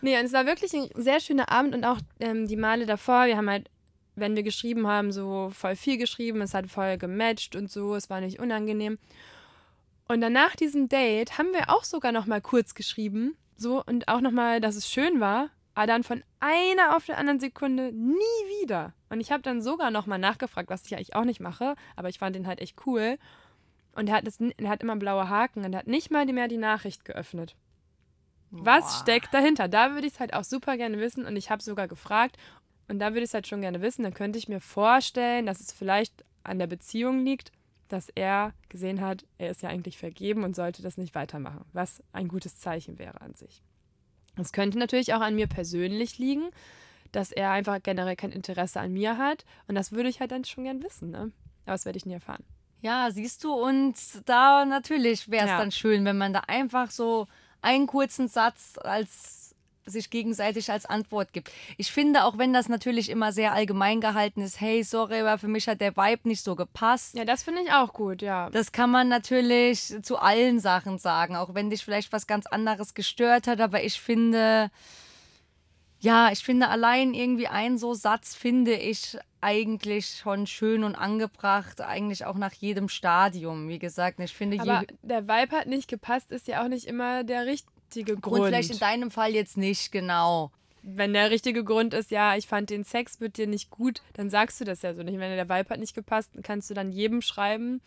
[0.00, 3.26] nee, und es war wirklich ein sehr schöner Abend und auch ähm, die Male davor.
[3.26, 3.70] Wir haben halt,
[4.16, 6.40] wenn wir geschrieben haben, so voll viel geschrieben.
[6.40, 7.94] Es hat voll gematcht und so.
[7.94, 8.98] Es war nicht unangenehm.
[10.08, 13.36] Und dann nach diesem Date haben wir auch sogar noch mal kurz geschrieben.
[13.56, 17.18] So und auch noch mal, dass es schön war aber dann von einer auf der
[17.18, 18.92] anderen Sekunde nie wieder.
[19.08, 22.18] Und ich habe dann sogar nochmal nachgefragt, was ich eigentlich auch nicht mache, aber ich
[22.18, 23.18] fand den halt echt cool.
[23.94, 26.48] Und er hat, das, er hat immer blaue Haken und er hat nicht mal mehr
[26.48, 27.56] die Nachricht geöffnet.
[28.50, 28.66] Boah.
[28.66, 29.68] Was steckt dahinter?
[29.68, 32.36] Da würde ich es halt auch super gerne wissen und ich habe sogar gefragt
[32.88, 34.02] und da würde ich es halt schon gerne wissen.
[34.02, 37.52] Dann könnte ich mir vorstellen, dass es vielleicht an der Beziehung liegt,
[37.92, 42.02] dass er gesehen hat, er ist ja eigentlich vergeben und sollte das nicht weitermachen, was
[42.12, 43.62] ein gutes Zeichen wäre an sich.
[44.36, 46.50] Es könnte natürlich auch an mir persönlich liegen,
[47.12, 49.44] dass er einfach generell kein Interesse an mir hat.
[49.68, 51.30] Und das würde ich halt dann schon gern wissen, ne?
[51.64, 52.44] Aber das werde ich nie erfahren.
[52.80, 55.58] Ja, siehst du, und da natürlich wäre es ja.
[55.58, 57.28] dann schön, wenn man da einfach so
[57.60, 59.41] einen kurzen Satz als
[59.86, 61.50] sich gegenseitig als Antwort gibt.
[61.76, 65.48] Ich finde, auch wenn das natürlich immer sehr allgemein gehalten ist, hey, sorry, aber für
[65.48, 67.14] mich hat der Vibe nicht so gepasst.
[67.14, 68.50] Ja, das finde ich auch gut, ja.
[68.50, 72.94] Das kann man natürlich zu allen Sachen sagen, auch wenn dich vielleicht was ganz anderes
[72.94, 74.70] gestört hat, aber ich finde,
[76.02, 81.80] ja, ich finde allein irgendwie ein so Satz finde ich eigentlich schon schön und angebracht,
[81.80, 83.68] eigentlich auch nach jedem Stadium.
[83.68, 84.60] Wie gesagt, ich finde.
[84.60, 88.40] Aber der Vibe hat nicht gepasst, ist ja auch nicht immer der richtige richtige Grund.
[88.40, 90.50] Und vielleicht in deinem Fall jetzt nicht, genau.
[90.82, 94.30] Wenn der richtige Grund ist, ja, ich fand den Sex mit dir nicht gut, dann
[94.30, 95.18] sagst du das ja so nicht.
[95.18, 97.80] Wenn der Vibe hat nicht gepasst, kannst du dann jedem schreiben,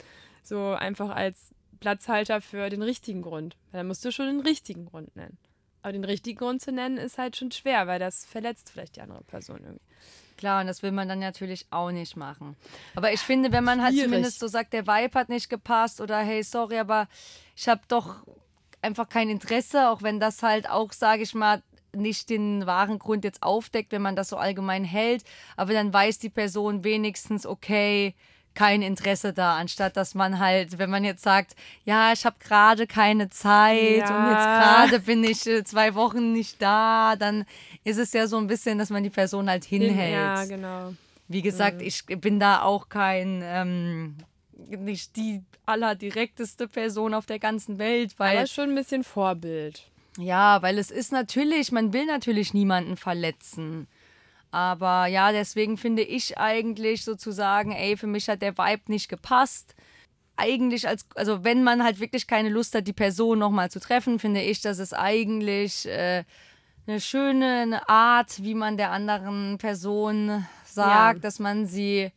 [0.44, 3.58] so einfach als Platzhalter für den richtigen Grund.
[3.74, 5.38] Dann musst du schon den richtigen Grund nennen.
[5.82, 9.02] Aber den richtigen Grund zu nennen ist halt schon schwer, weil das verletzt vielleicht die
[9.02, 9.86] andere Person irgendwie.
[10.38, 12.56] Klar, und das will man dann natürlich auch nicht machen.
[12.96, 14.10] Aber ich finde, wenn man halt Schwierig.
[14.10, 17.08] zumindest so sagt, der Vibe hat nicht gepasst oder hey, sorry, aber
[17.56, 18.26] ich habe doch
[18.86, 21.62] einfach kein Interesse, auch wenn das halt auch, sage ich mal,
[21.94, 25.24] nicht den wahren Grund jetzt aufdeckt, wenn man das so allgemein hält.
[25.58, 28.14] Aber dann weiß die Person wenigstens, okay,
[28.54, 32.88] kein Interesse da, anstatt dass man halt, wenn man jetzt sagt, ja, ich habe gerade
[32.88, 34.18] keine Zeit ja.
[34.18, 37.46] und jetzt gerade bin ich äh, zwei Wochen nicht da, dann
[37.84, 40.14] ist es ja so ein bisschen, dass man die Person halt hinhält.
[40.14, 40.94] Ja, genau.
[41.28, 41.88] Wie gesagt, mhm.
[41.88, 44.16] ich bin da auch kein, ähm,
[44.70, 48.38] nicht die allerdirekteste Person auf der ganzen Welt, weil.
[48.38, 49.84] Aber schon ein bisschen Vorbild.
[50.18, 53.88] Ja, weil es ist natürlich, man will natürlich niemanden verletzen.
[54.52, 59.76] Aber ja, deswegen finde ich eigentlich sozusagen, ey, für mich hat der Vibe nicht gepasst.
[60.38, 64.18] Eigentlich als, also wenn man halt wirklich keine Lust hat, die Person nochmal zu treffen,
[64.18, 66.24] finde ich, dass es eigentlich äh,
[66.88, 71.22] eine schöne eine Art, wie man der anderen Person sagt, ja.
[71.22, 72.12] dass man sie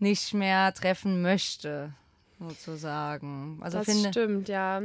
[0.00, 1.92] nicht mehr treffen möchte,
[2.38, 3.58] sozusagen.
[3.62, 4.82] Also das finde, stimmt, ja.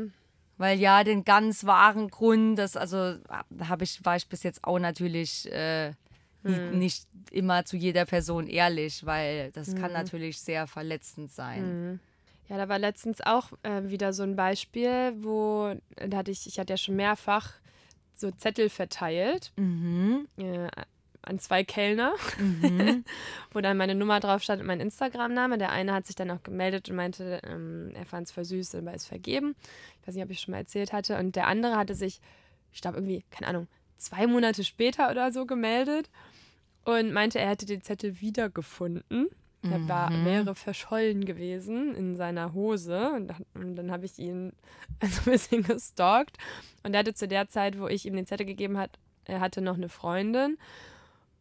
[0.58, 3.16] Weil ja, den ganz wahren Grund, das also
[3.60, 5.94] habe ich, war ich bis jetzt auch natürlich äh,
[6.44, 6.78] hm.
[6.78, 9.82] nicht immer zu jeder Person ehrlich, weil das hm.
[9.82, 11.62] kann natürlich sehr verletzend sein.
[11.62, 12.00] Hm.
[12.48, 16.60] Ja, da war letztens auch äh, wieder so ein Beispiel, wo da hatte ich, ich
[16.60, 17.54] hatte ja schon mehrfach
[18.14, 20.28] so Zettel verteilt mhm.
[20.38, 20.68] äh,
[21.26, 23.04] an zwei Kellner, mhm.
[23.52, 25.58] wo dann meine Nummer drauf stand und mein Instagram-Name.
[25.58, 28.86] Der eine hat sich dann auch gemeldet und meinte, ähm, er fand es voll süß
[28.86, 29.56] war es vergeben.
[30.02, 31.18] Ich weiß nicht, ob ich schon mal erzählt hatte.
[31.18, 32.22] Und der andere hatte sich,
[32.72, 36.10] ich glaube irgendwie, keine Ahnung, zwei Monate später oder so gemeldet
[36.84, 39.30] und meinte, er hätte den Zettel wiedergefunden.
[39.64, 39.90] Der mhm.
[39.90, 43.12] war, wäre verschollen gewesen in seiner Hose.
[43.14, 44.54] Und, und dann habe ich ihn
[45.00, 46.38] also ein bisschen gestalkt.
[46.84, 49.62] Und er hatte zu der Zeit, wo ich ihm den Zettel gegeben hat, er hatte
[49.62, 50.58] noch eine Freundin.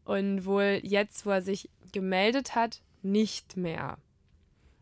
[0.04, 3.98] Und wohl jetzt, wo er sich gemeldet hat, nicht mehr.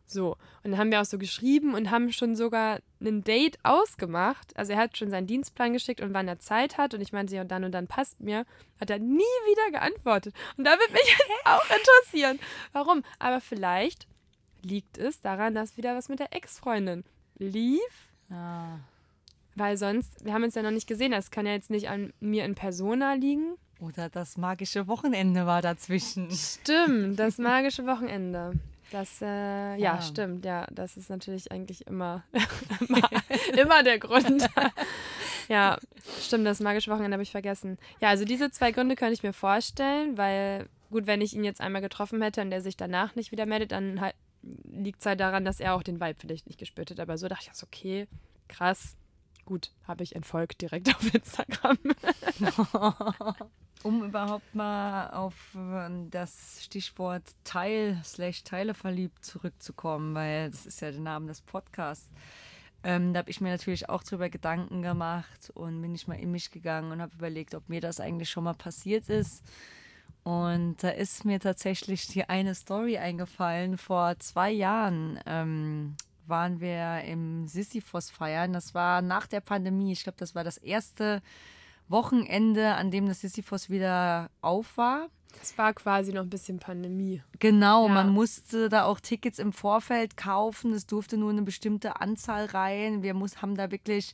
[0.05, 4.55] So, und dann haben wir auch so geschrieben und haben schon sogar ein Date ausgemacht.
[4.55, 6.93] Also er hat schon seinen Dienstplan geschickt und wann er Zeit hat.
[6.93, 8.45] Und ich meinte, ja, dann und dann passt mir.
[8.79, 10.35] Hat er nie wieder geantwortet.
[10.57, 12.39] Und da würde mich auch interessieren.
[12.71, 13.03] Warum?
[13.19, 14.07] Aber vielleicht
[14.61, 17.03] liegt es daran, dass wieder was mit der Ex-Freundin
[17.37, 18.09] lief.
[18.29, 18.79] Ah.
[19.55, 21.11] Weil sonst, wir haben uns ja noch nicht gesehen.
[21.11, 23.57] Das kann ja jetzt nicht an mir in Persona liegen.
[23.83, 26.31] Oder das magische Wochenende war dazwischen.
[26.31, 28.53] Stimmt, das magische Wochenende.
[28.91, 30.01] Das, äh, ja, ah.
[30.01, 32.23] stimmt, ja, das ist natürlich eigentlich immer,
[32.87, 33.09] immer,
[33.57, 34.47] immer der Grund.
[35.49, 35.77] ja,
[36.21, 37.77] stimmt, das magische Wochenende habe ich vergessen.
[37.99, 41.59] Ja, also diese zwei Gründe könnte ich mir vorstellen, weil, gut, wenn ich ihn jetzt
[41.59, 45.19] einmal getroffen hätte und der sich danach nicht wieder meldet, dann halt, liegt es halt
[45.19, 47.01] daran, dass er auch den Vibe vielleicht nicht gespürt hat.
[47.01, 48.07] Aber so dachte ich, okay,
[48.47, 48.95] krass,
[49.45, 51.77] gut, habe ich entfolgt direkt auf Instagram.
[53.83, 60.81] um überhaupt mal auf äh, das Stichwort Teil slash Teile verliebt zurückzukommen, weil das ist
[60.81, 62.09] ja der Name des Podcasts.
[62.85, 66.31] Ähm, da habe ich mir natürlich auch drüber Gedanken gemacht und bin ich mal in
[66.31, 69.43] mich gegangen und habe überlegt, ob mir das eigentlich schon mal passiert ist.
[70.23, 73.77] Und da ist mir tatsächlich die eine Story eingefallen.
[73.77, 75.95] Vor zwei Jahren ähm,
[76.27, 78.53] waren wir im Sisyphos feiern.
[78.53, 79.91] Das war nach der Pandemie.
[79.91, 81.21] Ich glaube, das war das erste
[81.87, 85.09] Wochenende, an dem das Sisyphos wieder auf war.
[85.41, 87.21] Es war quasi noch ein bisschen Pandemie.
[87.39, 87.93] Genau, ja.
[87.93, 90.73] man musste da auch Tickets im Vorfeld kaufen.
[90.73, 93.03] Es durfte nur eine bestimmte Anzahl rein.
[93.03, 94.13] Wir muss, haben da wirklich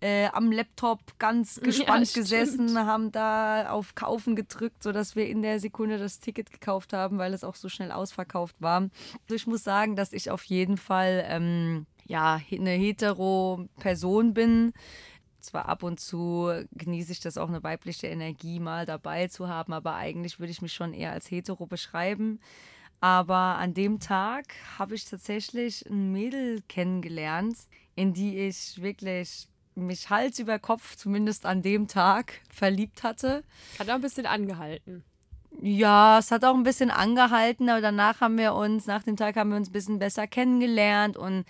[0.00, 5.42] äh, am Laptop ganz gespannt ja, gesessen, haben da auf Kaufen gedrückt, sodass wir in
[5.42, 8.88] der Sekunde das Ticket gekauft haben, weil es auch so schnell ausverkauft war.
[9.22, 14.72] Also ich muss sagen, dass ich auf jeden Fall ähm, ja, eine hetero Person bin
[15.44, 19.72] zwar ab und zu genieße ich das auch eine weibliche Energie mal dabei zu haben,
[19.72, 22.40] aber eigentlich würde ich mich schon eher als hetero beschreiben.
[23.00, 27.56] Aber an dem Tag habe ich tatsächlich ein Mädel kennengelernt,
[27.96, 33.42] in die ich wirklich mich Hals über Kopf, zumindest an dem Tag, verliebt hatte.
[33.78, 35.02] Hat auch ein bisschen angehalten.
[35.60, 39.36] Ja, es hat auch ein bisschen angehalten, aber danach haben wir uns, nach dem Tag
[39.36, 41.44] haben wir uns ein bisschen besser kennengelernt und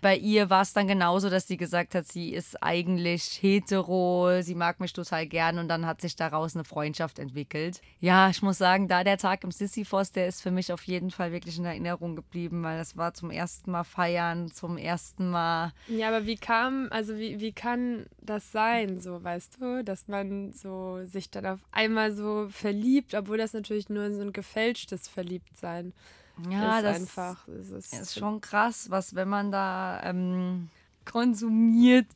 [0.00, 4.54] bei ihr war es dann genauso, dass sie gesagt hat, sie ist eigentlich hetero, sie
[4.54, 7.80] mag mich total gern und dann hat sich daraus eine Freundschaft entwickelt.
[8.00, 11.10] Ja, ich muss sagen, da der Tag im Sisyphos, der ist für mich auf jeden
[11.10, 15.72] Fall wirklich in Erinnerung geblieben, weil das war zum ersten Mal feiern, zum ersten Mal.
[15.88, 20.52] Ja, aber wie kam, also wie, wie kann das sein, so weißt du, dass man
[20.52, 25.88] so sich dann auf einmal so verliebt, obwohl das natürlich nur so ein gefälschtes Verliebtsein
[25.88, 26.17] ist?
[26.50, 27.48] Ja, ist das einfach.
[27.48, 30.68] Es ist, ist schon krass, was, wenn man da ähm,
[31.04, 32.06] konsumiert.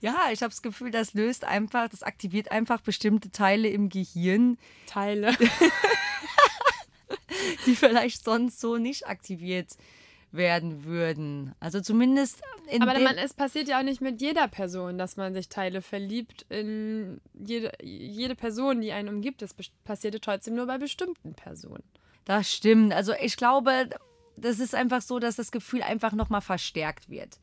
[0.00, 4.58] Ja, ich habe das Gefühl, das löst einfach, das aktiviert einfach bestimmte Teile im Gehirn,
[4.86, 5.36] Teile.
[7.66, 9.76] die vielleicht sonst so nicht aktiviert
[10.30, 11.54] werden würden.
[11.58, 15.32] Also zumindest in Aber man, es passiert ja auch nicht mit jeder Person, dass man
[15.32, 19.40] sich Teile verliebt in jede, jede Person, die einen umgibt.
[19.40, 21.84] Das passiert ja trotzdem nur bei bestimmten Personen.
[22.28, 22.92] Das stimmt.
[22.92, 23.88] Also ich glaube,
[24.36, 27.38] das ist einfach so, dass das Gefühl einfach nochmal verstärkt wird.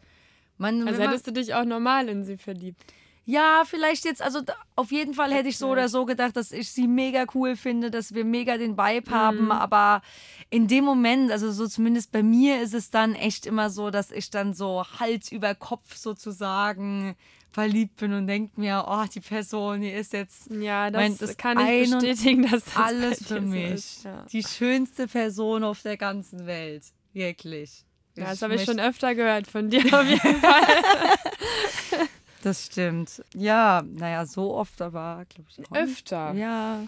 [0.59, 2.93] Man, Also wenn man, hättest du dich auch normal in sie verliebt.
[3.25, 4.41] ja, vielleicht jetzt, also
[4.75, 7.89] auf jeden Fall hätte ich so oder so gedacht, dass ich sie mega cool finde,
[7.89, 10.03] dass wir mega den Vibe haben, aber
[10.51, 14.11] in dem Moment, also so zumindest bei mir ist es dann echt immer so, dass
[14.11, 17.15] ich dann so Hals über Kopf sozusagen
[17.55, 21.37] verliebt bin und denke mir, oh, die Person, die ist jetzt Ja, das, Mein, das
[21.37, 23.71] kann ich bestätigen, dass das alles für so mich.
[23.71, 24.25] ist, Ja.
[24.29, 26.83] Die schönste Person auf der ganzen Welt.
[27.13, 27.85] Wirklich.
[28.17, 30.67] Ja, das habe ich schon öfter gehört von dir auf jeden Fall.
[32.43, 33.23] Das stimmt.
[33.33, 36.31] Ja, naja, so oft, aber glaube ich auch öfter.
[36.33, 36.83] Ja.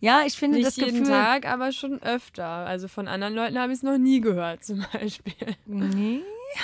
[0.00, 1.06] Ja, ich finde Nicht das jeden Gefühl.
[1.14, 2.44] Tag, aber schon öfter.
[2.44, 5.56] Also von anderen Leuten habe ich es noch nie gehört, zum Beispiel.
[5.64, 6.20] Nee.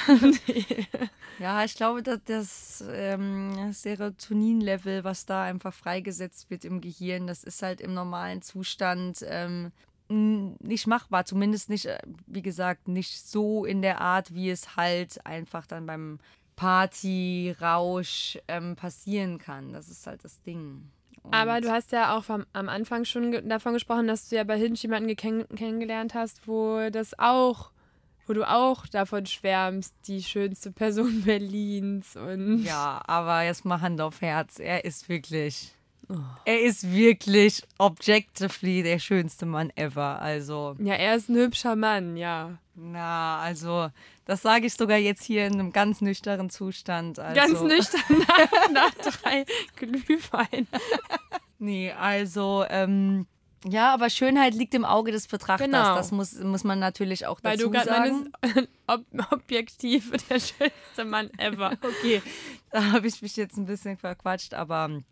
[1.38, 7.44] Ja, ich glaube, dass das ähm, Serotonin-Level, was da einfach freigesetzt wird im Gehirn, das
[7.44, 9.70] ist halt im normalen Zustand ähm,
[10.08, 11.26] nicht machbar.
[11.26, 15.86] Zumindest nicht, äh, wie gesagt, nicht so in der Art, wie es halt einfach dann
[15.86, 16.18] beim
[16.56, 19.72] Party-Rausch ähm, passieren kann.
[19.72, 20.90] Das ist halt das Ding.
[21.22, 24.44] Und Aber du hast ja auch vom, am Anfang schon davon gesprochen, dass du ja
[24.44, 27.70] bei Hinge jemanden gekenn kennengelernt hast, wo das auch,
[28.28, 34.00] wo du auch davon schwärmst, die schönste Person Berlins und Ja, aber jetzt mal Hand
[34.00, 34.58] auf Herz.
[34.58, 35.72] Er ist wirklich.
[36.10, 36.16] Oh.
[36.46, 40.22] Er ist wirklich objectively der schönste Mann ever.
[40.22, 42.58] Also, ja, er ist ein hübscher Mann, ja.
[42.74, 43.88] na, also,
[44.24, 47.18] das sage ich sogar jetzt hier in einem ganz nüchternen Zustand.
[47.18, 49.44] Also, Ganz nüchtern nach, nach drei
[49.76, 50.66] Glühwein.
[51.58, 53.26] Nee, also, ähm,
[53.64, 55.66] ja, aber Schönheit liegt im Auge des Betrachters.
[55.66, 55.94] Genau.
[55.94, 58.32] Das muss, muss man natürlich auch Weil dazu du gerade sagen.
[58.42, 61.72] meinst, ob, objektiv der schönste Mann ever.
[61.82, 62.22] Okay,
[62.70, 65.02] da habe ich mich jetzt ein bisschen verquatscht, aber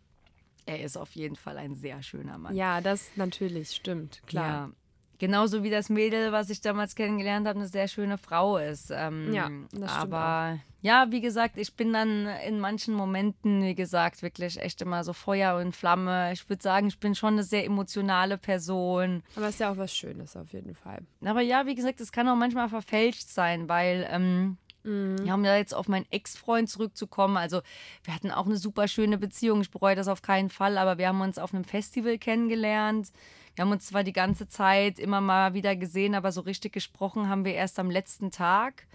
[0.65, 2.55] er ist auf jeden Fall ein sehr schöner Mann.
[2.55, 4.67] Ja, das natürlich, stimmt, klar.
[4.67, 4.71] Ja.
[5.19, 8.91] Genauso wie das Mädel, was ich damals kennengelernt habe, eine sehr schöne Frau ist.
[8.91, 13.73] Ähm, Ja, das stimmt Aber ja, wie gesagt, ich bin dann in manchen Momenten, wie
[13.75, 16.31] gesagt, wirklich echt immer so Feuer und Flamme.
[16.33, 19.23] Ich würde sagen, ich bin schon eine sehr emotionale Person.
[19.35, 20.99] Aber es ist ja auch was Schönes auf jeden Fall.
[21.25, 25.17] Aber ja, wie gesagt, es kann auch manchmal verfälscht sein, weil ähm, Mhm.
[25.25, 27.35] wir haben ja jetzt auf meinen Ex-Freund zurückzukommen.
[27.35, 27.61] Also
[28.03, 29.59] wir hatten auch eine super schöne Beziehung.
[29.61, 33.11] Ich bereue das auf keinen Fall, aber wir haben uns auf einem Festival kennengelernt.
[33.57, 37.27] Wir haben uns zwar die ganze Zeit immer mal wieder gesehen, aber so richtig gesprochen
[37.27, 38.85] haben wir erst am letzten Tag.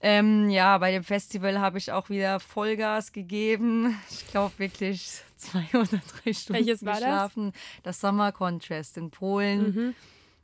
[0.00, 3.98] Ähm, ja, bei dem Festival habe ich auch wieder Vollgas gegeben.
[4.10, 7.00] Ich glaube wirklich zwei oder drei Stunden Welches war das?
[7.00, 7.52] geschlafen.
[7.82, 9.96] Das Summer Contrast in Polen.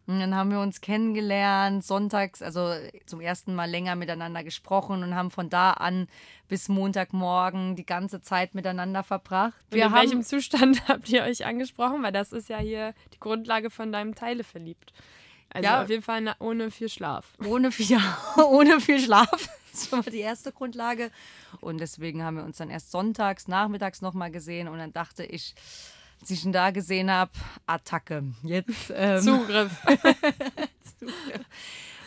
[0.09, 2.73] Und dann haben wir uns kennengelernt, sonntags, also
[3.07, 6.07] zum ersten Mal länger miteinander gesprochen und haben von da an
[6.49, 9.55] bis Montagmorgen die ganze Zeit miteinander verbracht.
[9.73, 12.03] Und in welchem Zustand habt ihr euch angesprochen?
[12.05, 14.93] Weil das ist ja hier die Grundlage von deinem Teile verliebt.
[15.51, 15.83] Also Ja.
[15.83, 17.33] auf jeden Fall ohne viel Schlaf.
[17.45, 17.99] ohne viel,
[18.49, 19.29] ohne viel Schlaf.
[19.77, 21.11] Das ist schon mal die erste Grundlage.
[21.61, 24.69] Und deswegen haben wir uns dann erst sonntags, nachmittags nochmal gesehen.
[24.69, 25.55] Und dann dachte ich,
[26.21, 27.33] als ich ihn da gesehen habe,
[27.67, 28.25] Attacke.
[28.43, 29.73] Jetzt ähm, Zugriff.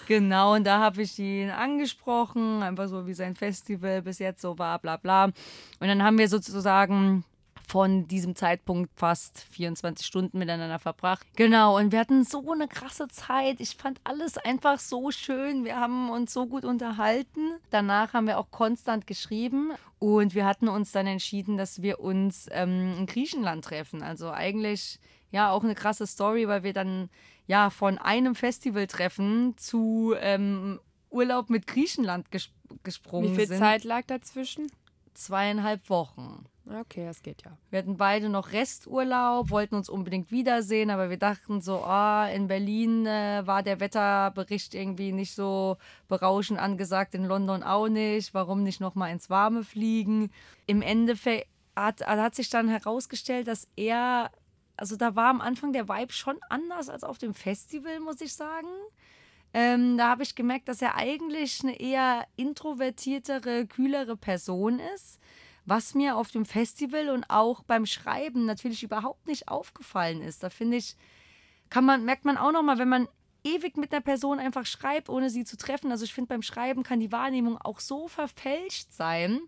[0.09, 4.57] Genau, und da habe ich ihn angesprochen, einfach so wie sein Festival bis jetzt so
[4.57, 5.25] war, bla bla.
[5.25, 5.35] Und
[5.87, 7.23] dann haben wir sozusagen
[7.69, 11.25] von diesem Zeitpunkt fast 24 Stunden miteinander verbracht.
[11.35, 13.59] Genau, und wir hatten so eine krasse Zeit.
[13.59, 15.65] Ich fand alles einfach so schön.
[15.65, 17.51] Wir haben uns so gut unterhalten.
[17.69, 22.47] Danach haben wir auch konstant geschrieben und wir hatten uns dann entschieden, dass wir uns
[22.51, 24.01] ähm, in Griechenland treffen.
[24.01, 27.09] Also eigentlich ja auch eine krasse Story, weil wir dann
[27.45, 30.79] ja von einem Festivaltreffen zu ähm,
[31.11, 32.49] Urlaub mit Griechenland ges
[32.83, 33.59] gesprungen Wie viel sind.
[33.59, 34.71] Zeit lag dazwischen?
[35.13, 36.45] Zweieinhalb Wochen.
[36.71, 37.57] Okay, das geht ja.
[37.71, 42.47] Wir hatten beide noch Resturlaub, wollten uns unbedingt wiedersehen, aber wir dachten so, ah, in
[42.47, 45.77] Berlin äh, war der Wetterbericht irgendwie nicht so
[46.07, 48.35] berauschend angesagt, in London auch nicht.
[48.35, 50.31] Warum nicht nochmal ins Warme fliegen?
[50.67, 54.29] Im Endeffekt hat, hat sich dann herausgestellt, dass er,
[54.77, 58.33] also da war am Anfang der Vibe schon anders als auf dem Festival, muss ich
[58.33, 58.67] sagen.
[59.55, 65.19] Ähm, da habe ich gemerkt, dass er eigentlich eine eher introvertiertere, kühlere Person ist,
[65.69, 70.43] was mir auf dem Festival und auch beim Schreiben natürlich überhaupt nicht aufgefallen ist.
[70.43, 70.95] Da finde ich,
[71.69, 73.07] kann man, merkt man auch nochmal, wenn man
[73.43, 75.91] ewig mit einer Person einfach schreibt, ohne sie zu treffen.
[75.91, 79.41] Also ich finde, beim Schreiben kann die Wahrnehmung auch so verfälscht sein.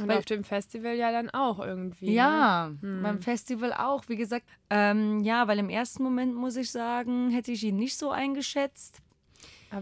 [0.00, 2.14] Und Weil, auf dem Festival ja dann auch irgendwie.
[2.14, 2.78] Ja, ne?
[2.80, 3.02] hm.
[3.02, 4.08] beim Festival auch.
[4.08, 7.96] Wie gesagt, ähm, ja, weil im ersten Moment muss ich sagen, hätte ich ihn nicht
[7.96, 9.00] so eingeschätzt.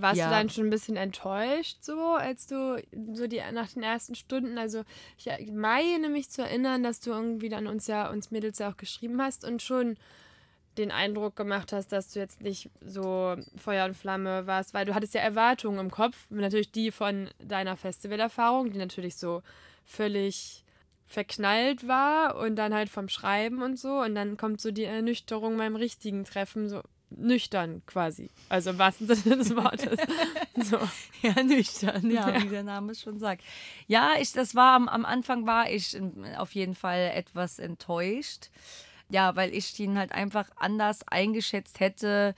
[0.00, 0.26] Warst ja.
[0.26, 4.58] du dann schon ein bisschen enttäuscht, so als du so die nach den ersten Stunden,
[4.58, 4.84] also
[5.18, 8.76] ich meine mich zu erinnern, dass du irgendwie dann uns ja, uns Mädels ja auch
[8.76, 9.96] geschrieben hast und schon
[10.78, 14.94] den Eindruck gemacht hast, dass du jetzt nicht so Feuer und Flamme warst, weil du
[14.94, 19.42] hattest ja Erwartungen im Kopf, natürlich die von deiner Festivalerfahrung, die natürlich so
[19.84, 20.64] völlig
[21.06, 25.58] verknallt war und dann halt vom Schreiben und so und dann kommt so die Ernüchterung
[25.58, 26.82] beim richtigen Treffen, so
[27.18, 28.30] nüchtern quasi.
[28.48, 29.98] Also im wahrsten Sinne des Wortes.
[30.56, 30.78] so.
[31.22, 33.42] Ja, nüchtern, ja, ja, wie der Name schon sagt.
[33.86, 35.98] Ja, ich, das war am, am Anfang war ich
[36.36, 38.50] auf jeden Fall etwas enttäuscht.
[39.08, 42.34] Ja, weil ich ihn halt einfach anders eingeschätzt hätte.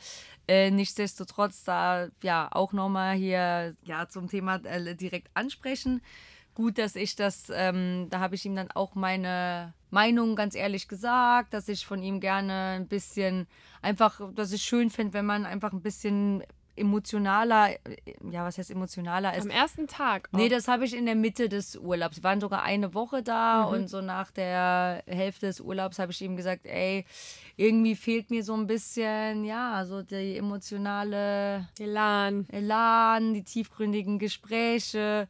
[0.48, 6.02] Äh, nichtsdestotrotz da ja auch nochmal hier ja zum Thema äh, direkt ansprechen
[6.54, 10.88] gut, dass ich das, ähm, da habe ich ihm dann auch meine Meinung ganz ehrlich
[10.88, 13.46] gesagt, dass ich von ihm gerne ein bisschen
[13.82, 16.42] einfach, dass ich schön finde, wenn man einfach ein bisschen
[16.76, 17.70] emotionaler,
[18.30, 19.44] ja, was heißt emotionaler ist.
[19.44, 20.28] Am ersten Tag.
[20.32, 20.38] Auch.
[20.38, 22.16] Nee, das habe ich in der Mitte des Urlaubs.
[22.16, 23.74] Wir waren sogar eine Woche da mhm.
[23.74, 27.04] und so nach der Hälfte des Urlaubs habe ich ihm gesagt, ey,
[27.56, 32.46] irgendwie fehlt mir so ein bisschen, ja, so die emotionale Elan.
[32.50, 35.28] Elan, die tiefgründigen Gespräche.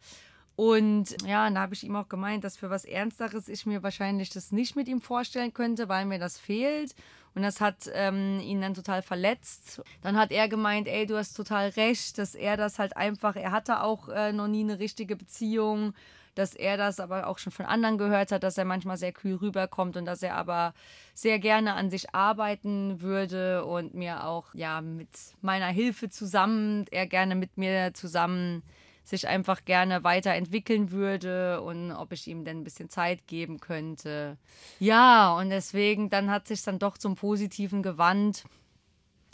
[0.57, 4.31] Und ja, dann habe ich ihm auch gemeint, dass für was Ernsteres ich mir wahrscheinlich
[4.31, 6.95] das nicht mit ihm vorstellen könnte, weil mir das fehlt.
[7.35, 9.83] Und das hat ähm, ihn dann total verletzt.
[10.03, 13.51] Dann hat er gemeint, ey, du hast total recht, dass er das halt einfach, er
[13.51, 15.95] hatte auch äh, noch nie eine richtige Beziehung,
[16.37, 19.37] dass er das aber auch schon von anderen gehört hat, dass er manchmal sehr kühl
[19.37, 20.75] rüberkommt und dass er aber
[21.15, 25.09] sehr gerne an sich arbeiten würde und mir auch ja mit
[25.43, 28.63] meiner Hilfe zusammen, er gerne mit mir zusammen
[29.05, 34.39] sich einfach gerne weiterentwickeln würde und ob ich ihm denn ein bisschen Zeit geben könnte.
[34.81, 38.45] Ja, und deswegen, dann hat sich dann doch zum Positiven gewandt.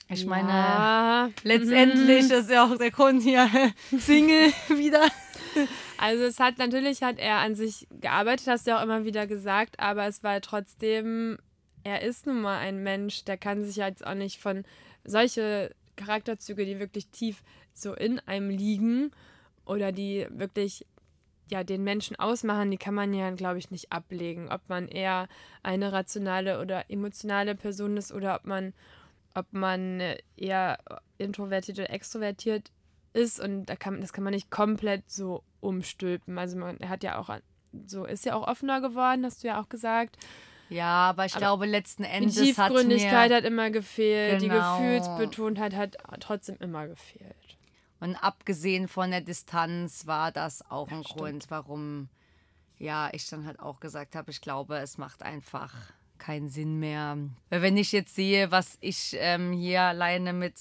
[0.09, 1.31] Ich meine, ja.
[1.45, 2.35] letztendlich mhm.
[2.35, 3.49] ist ja auch der Grund hier
[3.97, 5.07] Single wieder.
[5.99, 9.29] Also es hat natürlich hat er an sich gearbeitet, hast du ja auch immer wieder
[9.29, 11.39] gesagt, aber es war trotzdem,
[11.85, 14.65] er ist nun mal ein Mensch, der kann sich jetzt auch nicht von
[15.05, 19.13] solche Charakterzüge, die wirklich tief so in einem liegen
[19.65, 20.87] oder die wirklich
[21.51, 24.51] ja den Menschen ausmachen, die kann man ja, glaube ich, nicht ablegen.
[24.51, 25.29] Ob man eher
[25.63, 28.73] eine rationale oder emotionale Person ist oder ob man,
[29.35, 30.01] ob man
[30.37, 30.79] eher
[31.19, 32.71] introvertiert oder extrovertiert
[33.13, 36.39] ist und da kann, das kann man nicht komplett so umstülpen.
[36.39, 37.31] Also man hat ja auch
[37.87, 40.17] so ist ja auch offener geworden, hast du ja auch gesagt.
[40.69, 44.79] Ja, aber ich aber glaube letzten Endes die Tiefgründigkeit hat, hat immer gefehlt, genau.
[44.79, 47.35] die Gefühlsbetontheit hat trotzdem immer gefehlt.
[48.01, 51.19] Und abgesehen von der Distanz war das auch ja, ein stimmt.
[51.19, 52.09] Grund, warum
[52.79, 55.75] ja, ich dann halt auch gesagt habe, ich glaube, es macht einfach
[56.19, 57.17] keinen Sinn mehr.
[57.51, 60.55] Weil wenn ich jetzt sehe, was ich ähm, hier alleine mit,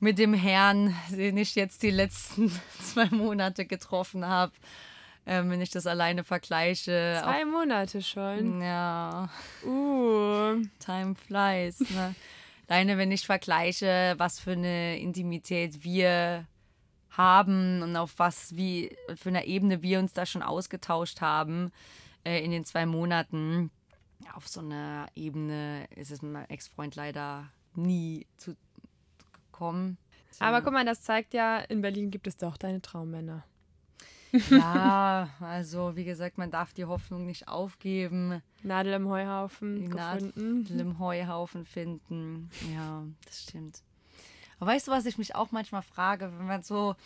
[0.00, 4.52] mit dem Herrn, den ich jetzt die letzten zwei Monate getroffen habe,
[5.26, 7.20] ähm, wenn ich das alleine vergleiche.
[7.22, 8.60] Zwei Monate schon?
[8.60, 9.30] Ja.
[9.64, 10.62] Uh.
[10.78, 11.80] Time flies.
[11.80, 12.14] Ne?
[12.68, 16.46] Alleine wenn ich vergleiche, was für eine Intimität wir
[17.10, 21.72] haben und auf was, wie für eine Ebene wir uns da schon ausgetauscht haben
[22.24, 23.70] äh, in den zwei Monaten.
[24.34, 28.56] Auf so einer Ebene ist es mit meinem Ex-Freund leider nie zu
[29.50, 29.96] gekommen.
[30.38, 33.44] Aber guck mal, das zeigt ja, in Berlin gibt es doch deine Traummänner.
[34.50, 38.42] Ja, also wie gesagt, man darf die Hoffnung nicht aufgeben.
[38.62, 40.62] Nadel im Heuhaufen gefunden.
[40.62, 42.50] Nadel im Heuhaufen finden.
[42.74, 43.82] Ja, das stimmt.
[44.60, 46.96] Aber weißt du, was ich mich auch manchmal frage, wenn man so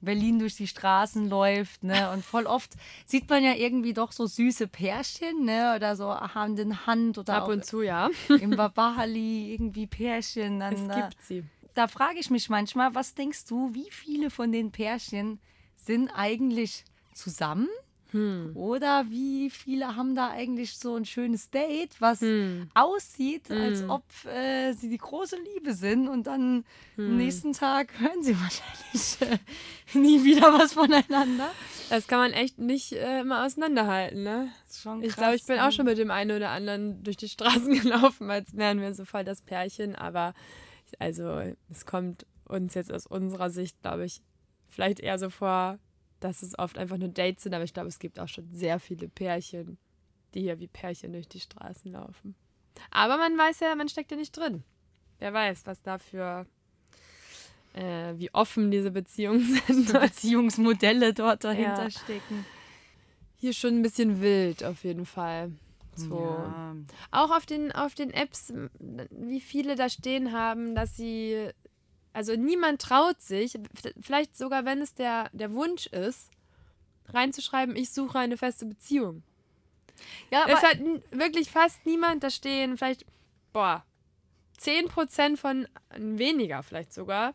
[0.00, 2.10] in Berlin durch die Straßen läuft, ne?
[2.12, 5.74] Und voll oft sieht man ja irgendwie doch so süße Pärchen, ne?
[5.74, 8.10] Oder so Hand in Hand oder ab und zu, ja.
[8.28, 10.60] Im Babali irgendwie Pärchen.
[10.60, 11.44] Dann, es gibt sie.
[11.74, 15.40] Da frage ich mich manchmal, was denkst du, wie viele von den Pärchen
[15.84, 17.68] sind eigentlich zusammen?
[18.12, 18.56] Hm.
[18.56, 22.68] Oder wie viele haben da eigentlich so ein schönes Date, was hm.
[22.74, 23.60] aussieht, hm.
[23.60, 26.64] als ob äh, sie die große Liebe sind und dann
[26.96, 27.16] am hm.
[27.16, 29.42] nächsten Tag hören sie wahrscheinlich
[29.94, 31.50] äh, nie wieder was voneinander.
[31.88, 34.50] Das kann man echt nicht äh, immer auseinanderhalten, ne?
[34.82, 37.72] Krass, ich glaube, ich bin auch schon mit dem einen oder anderen durch die Straßen
[37.80, 40.34] gelaufen, als wären wir so voll das Pärchen, aber
[40.98, 44.20] also es kommt uns jetzt aus unserer Sicht, glaube ich,
[44.70, 45.78] vielleicht eher so vor,
[46.20, 48.78] dass es oft einfach nur Dates sind, aber ich glaube, es gibt auch schon sehr
[48.80, 49.78] viele Pärchen,
[50.34, 52.34] die hier wie Pärchen durch die Straßen laufen.
[52.90, 54.62] Aber man weiß ja, man steckt ja nicht drin.
[55.18, 56.46] Wer weiß, was da für
[57.74, 59.92] äh, wie offen diese Beziehungen sind.
[59.92, 61.90] Beziehungsmodelle dort dahinter Ja.
[61.90, 62.44] stecken.
[63.36, 65.52] Hier schon ein bisschen wild auf jeden Fall.
[65.96, 66.16] So.
[66.16, 66.74] Ja.
[67.10, 68.52] Auch auf den, auf den Apps,
[69.10, 71.50] wie viele da stehen haben, dass sie.
[72.12, 73.54] Also niemand traut sich,
[74.00, 76.30] vielleicht sogar wenn es der, der Wunsch ist,
[77.08, 79.22] reinzuschreiben, ich suche eine feste Beziehung.
[80.30, 83.04] Ja, es aber hat n- wirklich fast niemand da stehen, vielleicht,
[83.52, 83.84] boah,
[84.58, 87.34] 10% von, weniger vielleicht sogar,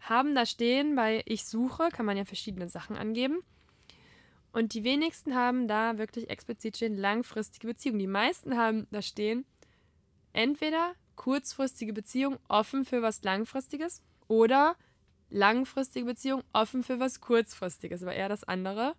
[0.00, 3.42] haben da stehen bei Ich suche, kann man ja verschiedene Sachen angeben.
[4.52, 7.98] Und die wenigsten haben da wirklich explizit stehen langfristige Beziehung.
[7.98, 9.44] Die meisten haben da stehen
[10.32, 14.76] entweder kurzfristige Beziehung offen für was langfristiges oder
[15.30, 18.94] langfristige Beziehung offen für was kurzfristiges, aber eher das andere.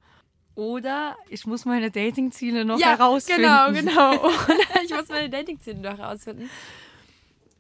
[0.56, 3.44] oder ich muss meine Datingziele noch ja, herausfinden.
[3.44, 4.26] Genau, genau.
[4.26, 6.50] Oder ich muss meine Datingziele noch herausfinden.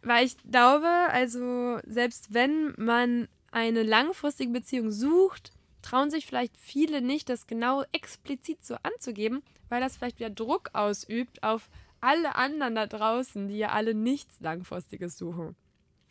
[0.01, 5.51] Weil ich glaube, also selbst wenn man eine langfristige Beziehung sucht,
[5.81, 10.69] trauen sich vielleicht viele nicht, das genau explizit so anzugeben, weil das vielleicht wieder Druck
[10.73, 11.69] ausübt auf
[12.01, 15.55] alle anderen da draußen, die ja alle nichts Langfristiges suchen.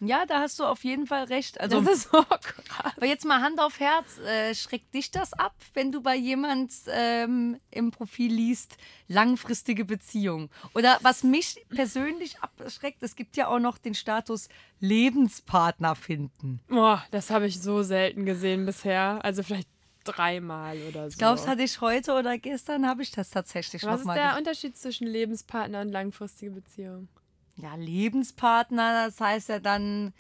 [0.01, 1.61] Ja, da hast du auf jeden Fall recht.
[1.61, 2.93] Also, das ist so krass.
[2.97, 6.73] aber jetzt mal Hand auf Herz, äh, schreckt dich das ab, wenn du bei jemand
[6.89, 8.77] ähm, im Profil liest,
[9.09, 10.51] langfristige Beziehung?
[10.75, 14.49] Oder was mich persönlich abschreckt, es gibt ja auch noch den Status
[14.81, 16.61] Lebenspartner finden.
[16.69, 19.25] Boah, das habe ich so selten gesehen bisher.
[19.25, 19.69] Also vielleicht
[20.05, 21.09] dreimal oder so.
[21.09, 24.19] Ich glaube, das hatte ich heute oder gestern, habe ich das tatsächlich Was ist nochmal
[24.19, 27.09] der Unterschied zwischen Lebenspartner und langfristige Beziehung?
[27.57, 30.13] Ja, Lebenspartner, das heißt ja dann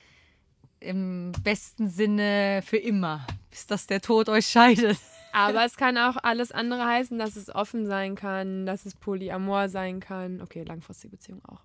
[0.80, 4.99] im besten Sinne für immer, bis dass der Tod euch scheidet.
[5.32, 9.68] Aber es kann auch alles andere heißen, dass es offen sein kann, dass es Polyamor
[9.68, 10.41] sein kann.
[10.41, 11.61] Okay, langfristige Beziehung auch.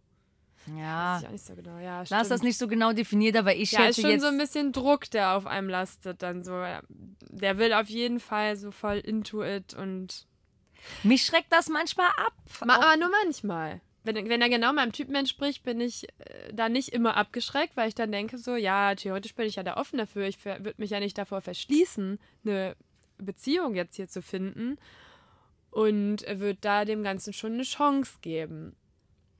[0.68, 1.78] Ja, Weiß ich auch nicht so genau.
[1.80, 4.22] Ja, ist das nicht so genau definiert, aber ich Ja, ist hätte schon jetzt...
[4.22, 6.64] so ein bisschen Druck, der auf einem lastet dann so.
[7.30, 10.28] Der will auf jeden Fall so voll into it und.
[11.04, 12.34] mich schreckt das manchmal ab.
[12.66, 13.82] Ma aber nur manchmal.
[14.04, 17.90] Wenn, wenn er genau meinem Typen entspricht, bin ich äh, da nicht immer abgeschreckt, weil
[17.90, 20.26] ich dann denke, so, ja, theoretisch bin ich ja da offen dafür.
[20.28, 22.76] Ich würde mich ja nicht davor verschließen, eine
[23.18, 24.78] Beziehung jetzt hier zu finden.
[25.72, 28.76] Und würde da dem Ganzen schon eine Chance geben.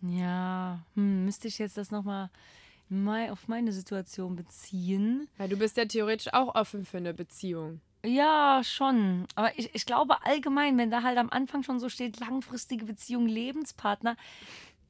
[0.02, 2.30] Ja, hm, müsste ich jetzt das nochmal
[2.90, 5.28] mal auf meine Situation beziehen?
[5.38, 7.82] Weil du bist ja theoretisch auch offen für eine Beziehung.
[8.04, 9.26] Ja, schon.
[9.36, 13.28] Aber ich, ich glaube allgemein, wenn da halt am Anfang schon so steht, langfristige Beziehung,
[13.28, 14.16] Lebenspartner,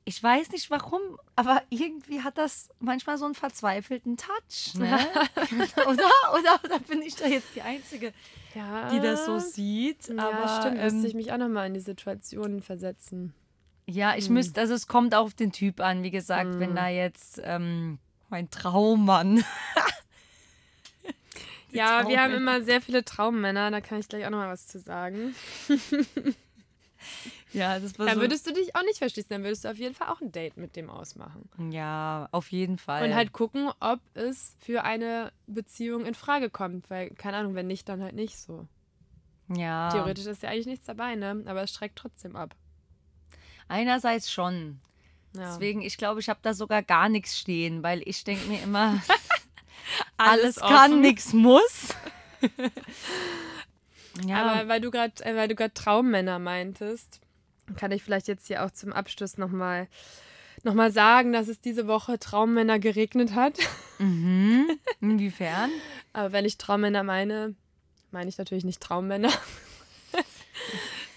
[0.05, 1.01] ich weiß nicht warum,
[1.35, 4.73] aber irgendwie hat das manchmal so einen verzweifelten Touch.
[4.75, 4.97] Ne?
[5.75, 8.13] oder, oder, oder bin ich da jetzt die Einzige,
[8.55, 8.89] Ja.
[8.89, 10.07] die das so sieht?
[10.07, 10.81] Ja, aber, stimmt.
[10.81, 13.33] Müsste ähm, ich mich auch nochmal in die Situation versetzen.
[13.89, 17.41] Ja, ich müsste, also es kommt auf den Typ an, wie gesagt, wenn da jetzt
[17.43, 19.43] ähm, mein Traummann.
[21.71, 24.79] Ja, wir haben immer sehr viele Traummänner, da kann ich gleich auch nochmal was zu
[24.79, 25.35] sagen.
[27.53, 28.21] Ja, das war Dann so.
[28.21, 30.57] würdest du dich auch nicht verschließen, dann würdest du auf jeden Fall auch ein Date
[30.57, 31.49] mit dem ausmachen.
[31.71, 33.03] Ja, auf jeden Fall.
[33.03, 37.67] Und halt gucken, ob es für eine Beziehung in Frage kommt, weil, keine Ahnung, wenn
[37.67, 38.67] nicht, dann halt nicht so.
[39.47, 39.89] ja.
[39.89, 41.41] Theoretisch ist ja eigentlich nichts dabei, ne?
[41.45, 42.55] Aber es schreckt trotzdem ab.
[43.69, 44.81] Einerseits schon.
[45.33, 45.45] Ja.
[45.45, 49.01] Deswegen, ich glaube, ich habe da sogar gar nichts stehen, weil ich denke mir immer,
[50.17, 51.95] Alles alles kann, nichts muss.
[54.25, 57.21] ja, Aber weil du gerade äh, weil du gerade Traummänner meintest,
[57.75, 59.87] kann ich vielleicht jetzt hier auch zum Abschluss nochmal
[60.63, 63.57] noch mal sagen, dass es diese Woche Traummänner geregnet hat.
[63.97, 64.69] mhm.
[65.01, 65.69] inwiefern?
[66.11, 67.55] Aber wenn ich Traummänner meine,
[68.11, 69.31] meine ich natürlich nicht Traummänner,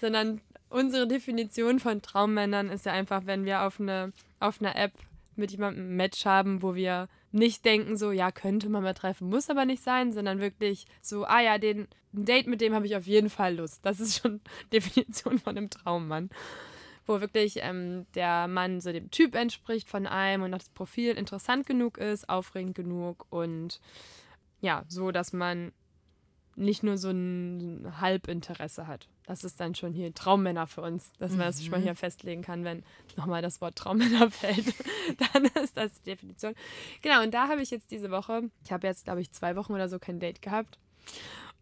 [0.01, 0.39] sondern
[0.73, 4.93] unsere Definition von Traummännern ist ja einfach, wenn wir auf, eine, auf einer App
[5.35, 9.29] mit jemandem ein Match haben, wo wir nicht denken, so, ja, könnte man mal treffen,
[9.29, 12.85] muss aber nicht sein, sondern wirklich so, ah ja, den, ein Date mit dem habe
[12.85, 13.85] ich auf jeden Fall Lust.
[13.85, 14.41] Das ist schon
[14.73, 16.29] Definition von einem Traummann.
[17.05, 21.65] Wo wirklich ähm, der Mann so dem Typ entspricht von einem und das Profil interessant
[21.65, 23.81] genug ist, aufregend genug und
[24.61, 25.73] ja, so, dass man
[26.55, 29.09] nicht nur so ein Halbinteresse hat.
[29.25, 32.41] Das ist dann schon hier Traummänner für uns, dass man das schon mal hier festlegen
[32.41, 32.83] kann, wenn
[33.15, 34.73] nochmal das Wort Traummänner fällt.
[35.33, 36.53] dann ist das die Definition.
[37.01, 39.73] Genau, und da habe ich jetzt diese Woche, ich habe jetzt, glaube ich, zwei Wochen
[39.73, 40.77] oder so kein Date gehabt.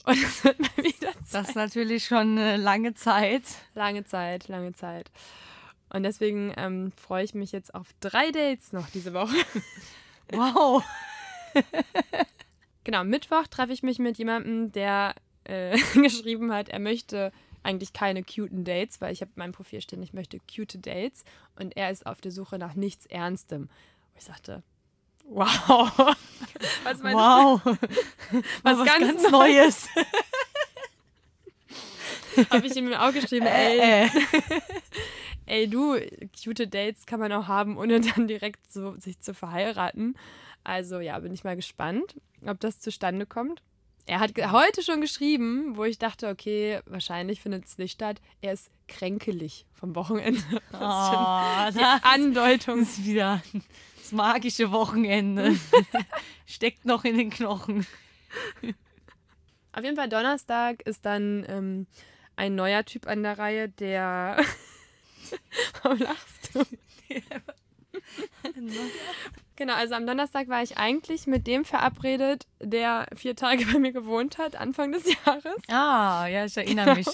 [0.05, 3.43] Und es wird mal wieder Das ist natürlich schon eine lange Zeit.
[3.75, 5.11] lange Zeit, lange Zeit.
[5.93, 9.35] Und deswegen ähm, freue ich mich jetzt auf drei Dates noch diese Woche.
[10.33, 10.81] Wow.
[12.83, 17.31] Genau, Mittwoch treffe ich mich mit jemandem, der äh, geschrieben hat, er möchte
[17.63, 21.23] eigentlich keine cuten Dates, weil ich habe in meinem Profil stehen, ich möchte cute Dates
[21.57, 23.63] und er ist auf der Suche nach nichts Ernstem.
[23.63, 23.69] Und
[24.17, 24.63] ich sagte,
[25.25, 25.91] Wow.
[26.83, 27.61] Was meinst Wow.
[27.63, 27.69] du?
[28.63, 29.87] Was, Was ganz, ganz Neues.
[32.49, 34.09] Habe ich ihm auch geschrieben, ey, Äh, äh.
[35.45, 35.97] ey du,
[36.41, 40.15] cute Dates kann man auch haben, ohne dann direkt so sich zu verheiraten.
[40.63, 43.61] Also ja, bin ich mal gespannt, ob das zustande kommt.
[44.05, 48.19] Er hat heute schon geschrieben, wo ich dachte, okay, wahrscheinlich findet es nicht statt.
[48.41, 50.41] Er ist kränkelig vom Wochenende.
[50.71, 52.81] Das ist Oh, das Andeutung.
[52.81, 53.41] ist wieder
[53.97, 55.55] das magische Wochenende.
[56.45, 57.85] Steckt noch in den Knochen.
[59.73, 61.87] Auf jeden Fall Donnerstag ist dann ähm,
[62.35, 64.43] ein neuer Typ an der Reihe, der.
[65.83, 66.65] Warum lachst du?
[69.61, 73.91] Genau, also am Donnerstag war ich eigentlich mit dem verabredet, der vier Tage bei mir
[73.91, 75.53] gewohnt hat, Anfang des Jahres.
[75.67, 77.05] Ah, ja, ich erinnere mich.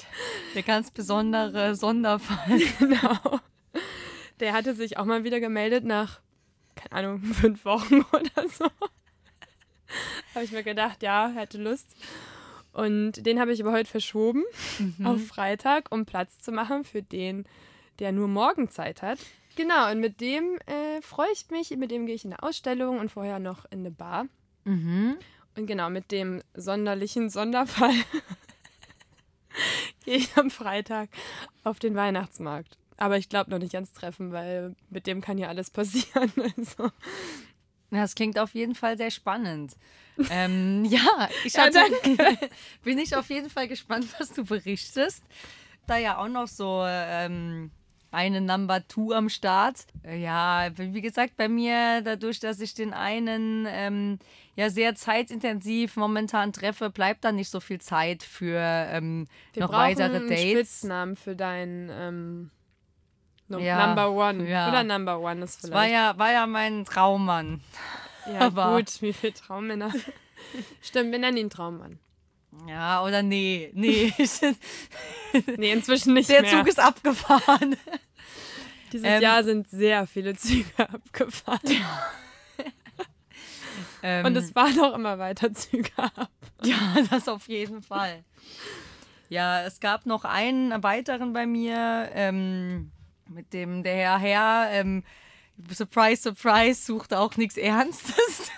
[0.56, 2.62] Der ganz besondere Sonderfall.
[2.80, 3.41] Genau.
[4.39, 6.22] Der hatte sich auch mal wieder gemeldet nach,
[6.76, 8.68] keine Ahnung, fünf Wochen oder so.
[10.34, 11.98] habe ich mir gedacht, ja, hätte Lust.
[12.72, 14.45] Und den habe ich aber heute verschoben
[15.04, 17.45] auf Freitag, um Platz zu machen für den,
[18.00, 19.20] der nur morgen Zeit hat.
[19.58, 21.76] Genau, und mit dem äh, freue ich mich.
[21.76, 24.28] Mit dem gehe ich in eine Ausstellung und vorher noch in eine Bar.
[24.66, 25.18] Mhm.
[25.55, 27.89] Und genau, mit dem sonderlichen Sonderfall
[30.05, 31.10] gehe ich am Freitag
[31.64, 32.78] auf den Weihnachtsmarkt.
[32.97, 36.32] Aber ich glaube noch nicht ans Treffen, weil mit dem kann ja alles passieren.
[36.58, 36.91] Also.
[37.89, 39.76] Das klingt auf jeden Fall sehr spannend.
[40.30, 41.80] ähm, ja, ich Ja, hatte,
[42.84, 45.24] bin ich auf jeden Fall gespannt, was du berichtest.
[45.88, 47.72] Da ja auch noch so ähm,
[48.12, 49.86] eine Number Two am Start.
[50.03, 54.20] Äh, Ja, wie gesagt, bei mir, dadurch, dass ich den einen ähm,
[54.55, 60.16] ja sehr zeitintensiv momentan treffe, bleibt da nicht so viel Zeit für ähm, noch weitere
[60.18, 60.51] einen Dates.
[60.51, 62.51] Spitznamen für deinen ähm,
[63.47, 64.47] no, Ja, Number One.
[64.49, 64.70] ja.
[64.70, 65.93] Oder Number One ist Das war vielleicht.
[65.93, 67.62] ja, war ja mein Traummann.
[68.32, 69.91] ja, aber- gut, wie viele Traummänner.
[70.82, 71.99] Stimmt, wir nennen ihn Traummann.
[72.66, 74.14] Ja, oder nee, nee.
[75.58, 76.51] Nee, inzwischen nicht Der mehr.
[76.51, 77.76] Zug ist abgefahren.
[78.91, 81.60] Dieses Ähm, Jahr sind sehr viele Züge abgefahren.
[84.01, 86.30] Ähm, Und es fahren auch immer weiter Züge ab.
[86.64, 88.24] Ja, das auf jeden Fall.
[89.30, 92.91] Ja, es gab noch einen weiteren bei mir, ähm,
[93.28, 95.03] mit dem der Herr Herr, ähm,
[95.70, 98.51] surprise, surprise, sucht auch nichts Ernstes.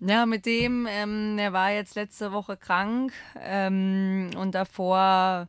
[0.00, 5.48] Ja, mit dem, ähm, er war jetzt letzte Woche krank ähm, und davor,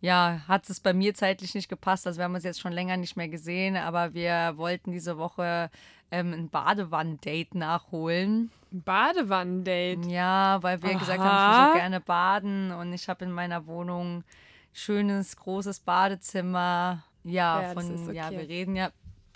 [0.00, 2.06] ja, hat es bei mir zeitlich nicht gepasst.
[2.06, 5.70] Also wir haben uns jetzt schon länger nicht mehr gesehen, aber wir wollten diese Woche
[6.12, 8.50] ähm, ein Badewann-Date nachholen.
[8.72, 10.08] Badewannendate.
[10.08, 11.28] Ja, weil wir gesagt Aha.
[11.28, 14.24] haben, ich will so gerne baden und ich habe in meiner Wohnung
[14.72, 17.04] schönes, großes Badezimmer.
[17.24, 18.38] Ja, Ja, von, ist ja, okay.
[18.38, 18.90] wir reden ja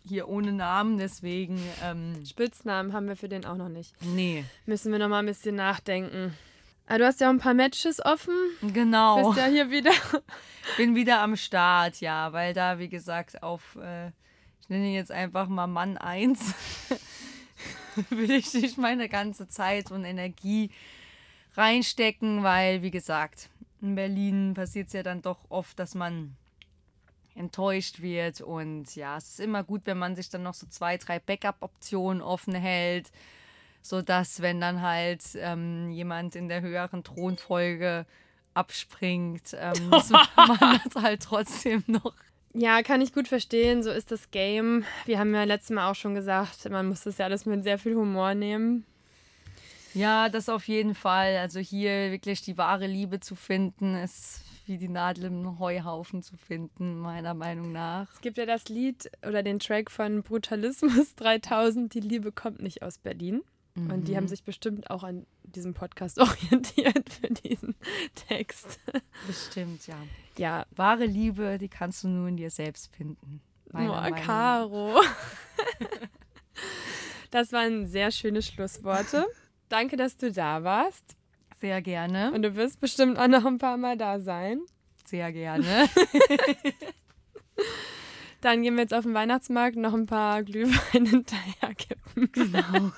[0.07, 3.95] hier ohne Namen, deswegen, ähm, Spitznamen haben wir für den auch noch nicht.
[4.03, 6.35] nee, Müssen wir noch mal ein bisschen nachdenken.
[6.87, 8.35] Ah, du hast ja auch ein paar Matches offen.
[8.73, 9.29] genau.
[9.29, 9.91] Bist ja hier wieder.
[10.77, 14.09] Bin wieder am Start, ja, weil da, wie gesagt, auf, äh,
[14.61, 16.55] ich nenne ihn jetzt einfach mal Mann 1,
[18.11, 20.71] will ich nicht meine ganze Zeit und Energie
[21.57, 23.49] reinstecken, weil, wie gesagt,
[23.81, 26.37] in Berlin passiert es ja dann doch oft, dass man
[27.37, 30.97] enttäuscht wird und ja, es ist immer gut, wenn man sich dann noch so zwei,
[30.97, 33.11] drei Backup-Optionen offen hält,
[33.83, 38.07] sodass, wenn dann halt ähm, jemand in der höheren Thronfolge
[38.55, 39.89] abspringt, ähm,
[40.37, 42.15] man das halt trotzdem noch
[42.55, 43.83] Ja, kann ich gut verstehen.
[43.83, 44.85] So ist das Game.
[45.05, 47.79] Wir haben ja letztes Mal auch schon gesagt, man muss das ja alles mit sehr
[47.79, 48.87] viel Humor nehmen.
[49.93, 51.37] Ja, das auf jeden Fall.
[51.37, 56.37] Also hier wirklich die wahre Liebe zu finden, ist wie die Nadel im Heuhaufen zu
[56.37, 58.13] finden, meiner Meinung nach.
[58.13, 62.83] Es gibt ja das Lied oder den Track von Brutalismus 3000, Die Liebe kommt nicht
[62.83, 63.43] aus Berlin.
[63.77, 67.75] Und die haben sich bestimmt auch an diesem Podcast orientiert für diesen
[68.15, 68.81] Text.
[69.27, 69.97] Bestimmt, ja.
[70.39, 73.43] Ja, Wahre Liebe, die kannst du nur in dir selbst finden.
[73.71, 74.23] Boah, nach.
[74.23, 75.01] Caro.
[77.31, 79.27] Das waren sehr schöne Schlussworte.
[79.69, 81.17] Danke, dass du da warst.
[81.61, 82.33] Sehr gerne.
[82.33, 84.61] Und du wirst bestimmt auch noch ein paar Mal da sein.
[85.07, 85.65] Sehr gerne.
[88.41, 92.31] Dann gehen wir jetzt auf den Weihnachtsmarkt und noch ein paar Glühwein hinterherkippen.
[92.33, 92.93] genau.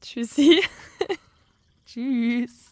[0.00, 0.62] Tschüssi.
[1.86, 2.71] Tschüss.